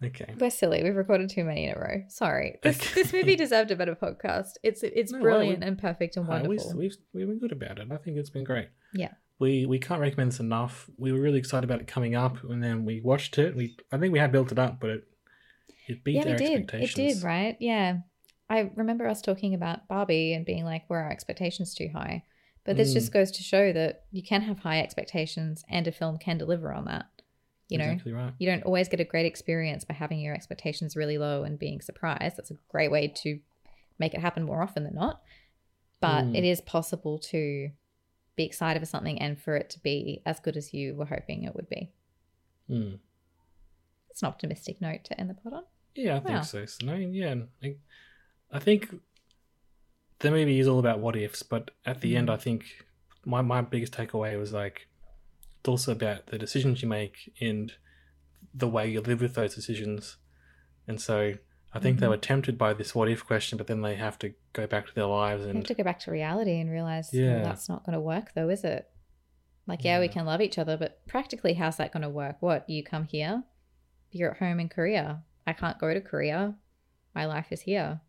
Okay. 0.04 0.36
We're 0.40 0.52
silly. 0.52 0.84
We've 0.84 0.96
recorded 0.96 1.30
too 1.32 1.44
many 1.44 1.66
in 1.66 1.76
a 1.76 1.80
row. 1.80 2.04
Sorry. 2.08 2.60
This, 2.62 2.78
Okay. 2.80 2.94
this 3.02 3.14
movie 3.14 3.36
deserved 3.44 3.72
a 3.72 3.76
better 3.76 3.96
podcast. 3.96 4.52
It's 4.64 4.84
it's 4.84 5.12
No, 5.12 5.20
brilliant 5.22 5.62
we- 5.62 5.66
and 5.68 5.78
perfect 5.78 6.18
and 6.18 6.28
No, 6.28 6.34
wonderful. 6.34 6.78
we've, 6.78 6.96
we've 7.14 7.28
been 7.28 7.40
good 7.40 7.52
about 7.52 7.80
it. 7.80 7.88
I 7.92 7.98
think 7.98 8.18
it's 8.18 8.30
been 8.30 8.44
great. 8.44 8.70
yeah. 8.94 9.14
We 9.40 9.66
we 9.68 9.78
can't 9.80 10.02
recommend 10.02 10.32
this 10.32 10.40
enough. 10.40 10.90
We 10.98 11.12
were 11.12 11.20
really 11.20 11.38
excited 11.38 11.64
about 11.70 11.80
it 11.80 11.86
coming 11.88 12.16
up, 12.16 12.44
and 12.50 12.64
then 12.64 12.86
we 12.86 13.02
watched 13.02 13.38
it. 13.38 13.56
We 13.56 13.76
I 13.92 13.98
think 14.00 14.12
we 14.12 14.18
had 14.18 14.32
built 14.32 14.52
it 14.52 14.58
up, 14.58 14.80
but 14.80 14.90
it 14.90 15.04
it 15.88 16.04
beat 16.04 16.16
yeah, 16.16 16.30
our 16.32 16.36
did. 16.36 16.72
It 16.74 16.94
did, 16.96 17.24
right? 17.24 17.58
Yeah. 17.60 18.00
I 18.50 18.72
remember 18.76 19.08
us 19.08 19.22
talking 19.22 19.54
about 19.54 19.88
Barbie 19.88 20.34
and 20.34 20.46
being 20.46 20.64
like, 20.64 20.90
were 20.90 21.00
our 21.00 21.12
expectations 21.12 21.74
too 21.74 21.90
high? 21.94 22.24
But 22.64 22.78
this 22.78 22.92
Mm. 22.92 22.94
just 22.96 23.12
goes 23.14 23.32
to 23.32 23.44
show 23.44 23.72
that 23.74 24.06
you 24.12 24.22
can 24.24 24.42
have 24.42 24.60
high 24.60 24.82
expectations 24.82 25.64
and 25.70 25.88
a 25.88 25.92
film 25.92 26.18
can 26.18 26.38
deliver 26.38 26.72
on 26.74 26.86
that. 26.86 27.06
You 27.70 27.78
know, 27.78 27.86
exactly 27.86 28.14
right. 28.14 28.34
you 28.40 28.48
don't 28.50 28.64
always 28.64 28.88
get 28.88 29.02
a 29.02 29.06
great 29.06 29.26
experience 29.26 29.84
by 29.84 29.94
having 29.94 30.20
your 30.22 30.34
expectations 30.34 30.96
really 30.96 31.18
low 31.18 31.44
and 31.44 31.60
being 31.60 31.82
surprised. 31.82 32.38
That's 32.38 32.52
a 32.52 32.58
great 32.70 32.92
way 32.92 33.10
to 33.10 33.40
make 34.00 34.14
it 34.14 34.22
happen 34.22 34.44
more 34.44 34.62
often 34.62 34.84
than 34.86 34.96
not. 34.96 35.22
But 36.00 36.26
Mm. 36.26 36.38
it 36.38 36.44
is 36.46 36.62
possible 36.62 37.20
to 37.20 37.72
be 38.38 38.44
excited 38.46 38.80
for 38.80 38.86
something 38.86 39.20
and 39.20 39.38
for 39.42 39.58
it 39.58 39.70
to 39.72 39.80
be 39.82 40.22
as 40.26 40.40
good 40.40 40.56
as 40.56 40.74
you 40.74 40.96
were 40.96 41.06
hoping 41.08 41.44
it 41.44 41.56
would 41.56 41.68
be. 41.70 41.92
Mm. 42.70 43.00
It's 44.10 44.22
an 44.22 44.28
optimistic 44.30 44.80
note 44.80 45.04
to 45.06 45.20
end 45.20 45.30
the 45.30 45.34
pod 45.34 45.54
on. 45.54 45.64
Yeah, 45.98 46.16
I 46.18 46.20
think 46.20 46.38
Wow. 46.38 46.42
so. 46.44 46.66
So 46.66 46.86
no, 46.86 46.94
yeah, 46.96 47.36
I, 47.64 47.76
I 48.52 48.60
think 48.60 48.94
the 50.20 50.32
movie 50.32 50.60
is 50.60 50.68
all 50.68 50.80
about 50.80 51.00
what 51.00 51.16
ifs, 51.16 51.44
but 51.44 51.72
at 51.86 52.02
the 52.02 52.14
Mm. 52.14 52.18
end, 52.18 52.30
I 52.30 52.38
think 52.38 52.86
my 53.26 53.42
my 53.42 53.62
biggest 53.62 53.94
takeaway 53.94 54.38
was 54.40 54.54
like 54.54 54.88
it's 55.60 55.68
also 55.70 55.92
about 55.92 56.28
the 56.28 56.38
decisions 56.38 56.82
you 56.82 56.88
make 56.88 57.34
and 57.42 57.74
the 58.54 58.68
way 58.68 58.88
you 58.90 59.02
live 59.02 59.22
with 59.22 59.34
those 59.36 59.56
decisions. 59.56 60.18
And 60.88 61.02
so 61.02 61.34
I 61.74 61.80
think 61.80 62.00
they 62.00 62.06
Mhm. 62.06 62.10
were 62.12 62.18
tempted 62.18 62.58
by 62.58 62.74
this 62.74 62.96
what 62.96 63.10
if 63.10 63.26
question, 63.26 63.58
but 63.58 63.68
then 63.68 63.82
they 63.82 63.96
have 63.96 64.18
to 64.20 64.34
go 64.54 64.66
back 64.68 64.88
to 64.88 64.96
their 64.96 65.06
lives 65.06 65.46
and 65.46 65.56
have 65.58 65.66
to 65.66 65.74
go 65.74 65.84
back 65.84 66.00
to 66.02 66.12
reality 66.12 66.60
and 66.60 66.72
realize, 66.72 67.14
Yeah. 67.14 67.36
well, 67.36 67.44
that's 67.44 67.68
not 67.68 67.84
going 67.86 67.94
to 67.94 68.00
work, 68.00 68.34
though, 68.34 68.50
is 68.50 68.64
it? 68.64 68.90
Like, 69.68 69.84
yeah, 69.84 70.00
we 70.00 70.08
can 70.08 70.26
love 70.26 70.40
each 70.42 70.58
other, 70.58 70.78
but 70.78 71.06
practically, 71.08 71.56
how's 71.56 71.76
that 71.78 71.92
going 71.92 72.04
to 72.04 72.10
work? 72.10 72.38
What? 72.42 72.70
You 72.70 72.84
come 72.84 73.04
here, 73.04 73.44
you're 74.12 74.32
at 74.32 74.38
home 74.38 74.60
in 74.62 74.70
Korea. 74.70 75.24
I 75.48 75.54
can't 75.54 75.80
go 75.80 75.94
to 75.94 76.02
Korea. 76.02 76.56
My 77.16 77.26
life 77.26 77.48
is 77.52 77.62
here. 77.62 78.02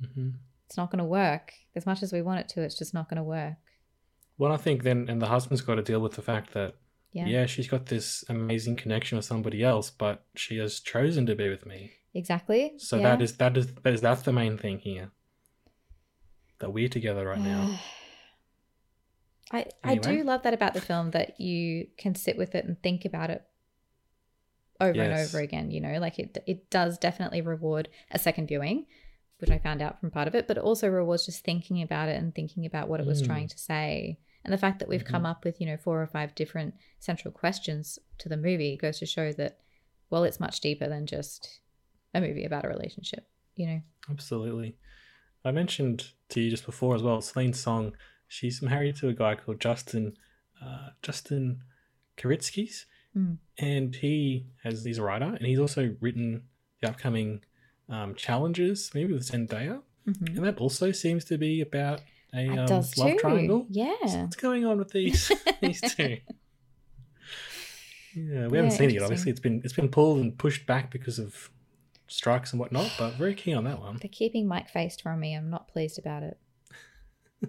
Mhm. 0.00 0.34
It's 0.66 0.76
not 0.76 0.90
going 0.90 0.98
to 0.98 1.04
work. 1.04 1.54
As 1.74 1.86
much 1.86 2.02
as 2.02 2.12
we 2.12 2.22
want 2.22 2.40
it 2.40 2.48
to, 2.50 2.62
it's 2.62 2.76
just 2.76 2.92
not 2.92 3.08
going 3.08 3.16
to 3.16 3.22
work. 3.22 3.54
Well, 4.38 4.52
I 4.52 4.58
think 4.58 4.82
then, 4.82 5.08
and 5.08 5.20
the 5.20 5.26
husband's 5.26 5.62
got 5.62 5.76
to 5.76 5.82
deal 5.82 6.00
with 6.00 6.12
the 6.12 6.22
fact 6.22 6.52
that 6.52 6.74
Yeah. 7.12 7.26
yeah, 7.26 7.46
she's 7.46 7.68
got 7.68 7.86
this 7.86 8.24
amazing 8.28 8.76
connection 8.76 9.16
with 9.16 9.24
somebody 9.24 9.64
else, 9.64 9.90
but 9.90 10.26
she 10.34 10.58
has 10.58 10.80
chosen 10.80 11.24
to 11.26 11.34
be 11.34 11.48
with 11.48 11.64
me. 11.64 11.92
Exactly. 12.12 12.74
So 12.78 12.96
yeah. 12.96 13.02
that 13.10 13.22
is 13.22 13.36
that 13.38 13.56
is 13.56 13.74
that 13.74 13.94
is 13.94 14.00
that's 14.02 14.22
the 14.22 14.32
main 14.32 14.58
thing 14.58 14.78
here. 14.80 15.12
That 16.58 16.72
we're 16.72 16.88
together 16.88 17.26
right 17.26 17.40
now. 17.40 17.78
I, 19.52 19.66
I 19.84 19.94
do 19.94 20.24
love 20.24 20.42
that 20.42 20.54
about 20.54 20.74
the 20.74 20.80
film 20.80 21.12
that 21.12 21.40
you 21.40 21.86
can 21.96 22.16
sit 22.16 22.36
with 22.36 22.54
it 22.56 22.64
and 22.64 22.82
think 22.82 23.04
about 23.04 23.30
it 23.30 23.44
over 24.80 25.00
and 25.00 25.12
over 25.14 25.38
again. 25.38 25.70
You 25.70 25.80
know, 25.80 25.98
like 25.98 26.18
it 26.18 26.36
it 26.46 26.70
does 26.70 26.98
definitely 26.98 27.40
reward 27.40 27.88
a 28.10 28.18
second 28.18 28.46
viewing, 28.48 28.86
which 29.38 29.50
I 29.50 29.58
found 29.58 29.82
out 29.82 30.00
from 30.00 30.10
part 30.10 30.28
of 30.28 30.34
it, 30.34 30.46
but 30.48 30.56
it 30.56 30.62
also 30.62 30.88
rewards 30.88 31.26
just 31.26 31.44
thinking 31.44 31.82
about 31.82 32.08
it 32.08 32.16
and 32.20 32.34
thinking 32.34 32.66
about 32.66 32.88
what 32.88 33.00
it 33.00 33.06
was 33.06 33.22
Mm. 33.22 33.26
trying 33.26 33.48
to 33.48 33.58
say. 33.58 34.18
And 34.44 34.52
the 34.52 34.58
fact 34.58 34.78
that 34.78 34.88
we've 34.88 35.04
come 35.04 35.26
up 35.26 35.44
with, 35.44 35.60
you 35.60 35.66
know, 35.66 35.76
four 35.76 36.00
or 36.00 36.06
five 36.06 36.34
different 36.36 36.74
central 37.00 37.32
questions 37.32 37.98
to 38.18 38.28
the 38.28 38.36
movie 38.36 38.76
goes 38.76 39.00
to 39.00 39.06
show 39.06 39.32
that, 39.32 39.58
well, 40.08 40.22
it's 40.22 40.38
much 40.38 40.60
deeper 40.60 40.88
than 40.88 41.04
just 41.06 41.60
a 42.14 42.20
movie 42.20 42.44
about 42.44 42.64
a 42.64 42.68
relationship, 42.68 43.28
you 43.56 43.66
know? 43.66 43.80
Absolutely. 44.08 44.76
I 45.44 45.50
mentioned 45.50 46.12
to 46.28 46.40
you 46.40 46.48
just 46.50 46.64
before 46.64 46.94
as 46.94 47.02
well, 47.02 47.20
Celine 47.20 47.54
Song. 47.54 47.96
She's 48.28 48.62
married 48.62 48.94
to 48.96 49.08
a 49.08 49.12
guy 49.14 49.34
called 49.34 49.60
Justin 49.60 50.16
uh, 50.62 50.90
Justin 51.02 51.62
Kuritzkes, 52.16 52.84
Mm. 53.16 53.38
and 53.58 53.94
he 53.96 54.46
has 54.62 54.84
he's 54.84 54.98
a 54.98 55.02
writer, 55.02 55.24
and 55.36 55.46
he's 55.46 55.58
also 55.58 55.96
written 56.00 56.42
the 56.82 56.88
upcoming 56.90 57.42
um, 57.88 58.14
challenges, 58.14 58.90
maybe 58.94 59.12
with 59.14 59.22
Zendaya, 59.22 59.80
Mhm. 60.06 60.36
and 60.36 60.44
that 60.44 60.58
also 60.58 60.92
seems 60.92 61.24
to 61.26 61.38
be 61.38 61.60
about 61.62 62.02
a 62.34 62.48
um, 62.48 62.66
does 62.66 62.98
love 62.98 63.12
too. 63.12 63.18
triangle. 63.18 63.60
So 63.62 63.66
Yeah. 63.70 64.22
what's 64.22 64.36
going 64.36 64.64
on 64.66 64.78
with 64.78 64.90
these 64.90 65.30
these 65.62 65.80
two? 65.80 66.18
Yeah, 68.14 68.48
we 68.48 68.56
Yeah, 68.56 68.56
haven't 68.56 68.70
seen 68.72 68.90
it 68.90 68.94
yet. 68.94 69.02
Obviously, 69.02 69.30
it's 69.30 69.40
been 69.40 69.60
it's 69.64 69.72
been 69.74 69.88
pulled 69.88 70.18
and 70.20 70.36
pushed 70.38 70.66
back 70.66 70.90
because 70.90 71.18
of 71.18 71.50
strikes 72.08 72.52
and 72.52 72.60
whatnot. 72.60 72.90
But 72.98 73.14
very 73.14 73.34
keen 73.34 73.56
on 73.56 73.64
that 73.64 73.80
one. 73.80 73.96
They're 74.00 74.08
keeping 74.10 74.46
Mike 74.46 74.68
Faist 74.68 75.02
from 75.02 75.20
me. 75.20 75.34
I'm 75.34 75.48
not 75.50 75.68
pleased 75.68 75.98
about 75.98 76.22
it. 76.22 76.38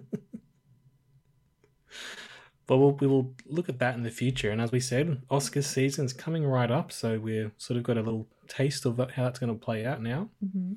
But 2.68 2.76
we'll, 2.76 2.92
we 2.92 3.06
will 3.08 3.34
look 3.46 3.68
at 3.68 3.80
that 3.80 3.96
in 3.96 4.02
the 4.04 4.10
future. 4.10 4.50
And 4.50 4.60
as 4.60 4.70
we 4.70 4.78
said, 4.78 5.22
Oscars 5.30 5.64
season's 5.64 6.12
coming 6.12 6.46
right 6.46 6.70
up, 6.70 6.92
so 6.92 7.18
we've 7.18 7.50
sort 7.56 7.78
of 7.78 7.82
got 7.82 7.96
a 7.96 8.02
little 8.02 8.28
taste 8.46 8.84
of 8.84 8.98
how 8.98 9.24
that's 9.24 9.40
going 9.40 9.52
to 9.52 9.58
play 9.58 9.84
out 9.84 10.00
now. 10.02 10.28
hmm 10.40 10.74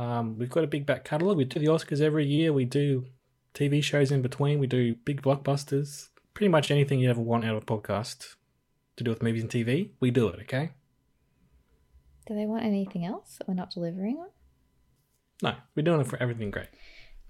Um, 0.00 0.38
we've 0.38 0.48
got 0.48 0.64
a 0.64 0.68
big 0.68 0.86
back 0.86 1.04
catalogue. 1.04 1.36
We 1.36 1.44
do 1.44 1.58
the 1.58 1.66
Oscars 1.66 2.00
every 2.00 2.24
year. 2.26 2.52
We 2.52 2.64
do 2.64 3.06
TV 3.52 3.82
shows 3.82 4.10
in 4.10 4.22
between. 4.22 4.58
We 4.60 4.66
do 4.68 4.94
big 5.04 5.20
blockbusters. 5.22 6.08
Pretty 6.34 6.48
much 6.48 6.70
anything 6.70 7.00
you 7.00 7.10
ever 7.10 7.20
want 7.20 7.44
out 7.44 7.56
of 7.56 7.64
a 7.64 7.66
podcast 7.66 8.36
to 8.96 9.04
do 9.04 9.10
with 9.10 9.22
movies 9.22 9.42
and 9.42 9.50
TV, 9.50 9.90
we 10.00 10.10
do 10.10 10.28
it. 10.28 10.38
Okay. 10.42 10.70
Do 12.26 12.34
they 12.34 12.46
want 12.46 12.64
anything 12.64 13.04
else 13.04 13.36
that 13.38 13.48
we're 13.48 13.54
not 13.54 13.70
delivering 13.70 14.18
on? 14.18 14.28
No, 15.42 15.54
we're 15.74 15.82
doing 15.82 16.00
it 16.00 16.06
for 16.06 16.22
everything 16.22 16.52
great. 16.52 16.68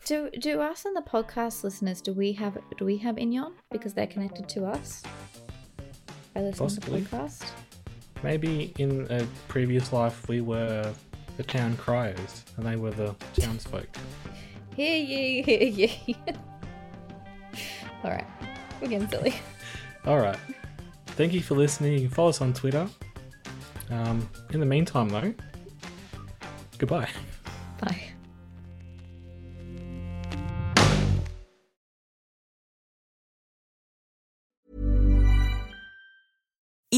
Do 0.04 0.30
do 0.30 0.60
us 0.60 0.84
and 0.84 0.96
the 0.96 1.00
podcast 1.02 1.62
listeners 1.62 2.00
do 2.00 2.12
we 2.12 2.32
have 2.32 2.58
do 2.76 2.84
we 2.84 2.96
have 2.98 3.16
Inyon 3.16 3.52
because 3.70 3.94
they're 3.94 4.06
connected 4.08 4.48
to 4.50 4.64
us? 4.64 5.02
By 6.34 6.40
listening 6.40 6.68
Possibly. 6.68 7.02
to 7.02 7.10
the 7.10 7.16
podcast. 7.16 7.50
Maybe 8.24 8.72
in 8.78 9.06
a 9.10 9.24
previous 9.48 9.92
life 9.92 10.28
we 10.28 10.40
were 10.40 10.92
the 11.36 11.42
town 11.44 11.76
criers 11.76 12.44
and 12.56 12.66
they 12.66 12.76
were 12.76 12.90
the 12.90 13.14
townsfolk. 13.34 13.88
Hear 14.76 14.96
ye, 14.96 15.42
hear 15.42 15.62
ye. 15.62 16.16
All 18.04 18.10
right, 18.10 18.26
we're 18.80 18.88
getting 18.88 19.08
silly. 19.08 19.34
All 20.06 20.18
right. 20.18 20.38
Thank 21.08 21.34
you 21.34 21.42
for 21.42 21.54
listening. 21.54 21.92
You 21.92 22.00
can 22.00 22.08
follow 22.08 22.30
us 22.30 22.40
on 22.40 22.54
Twitter. 22.54 22.88
Um, 23.90 24.26
in 24.50 24.60
the 24.60 24.66
meantime, 24.66 25.10
though, 25.10 25.34
goodbye. 26.78 27.10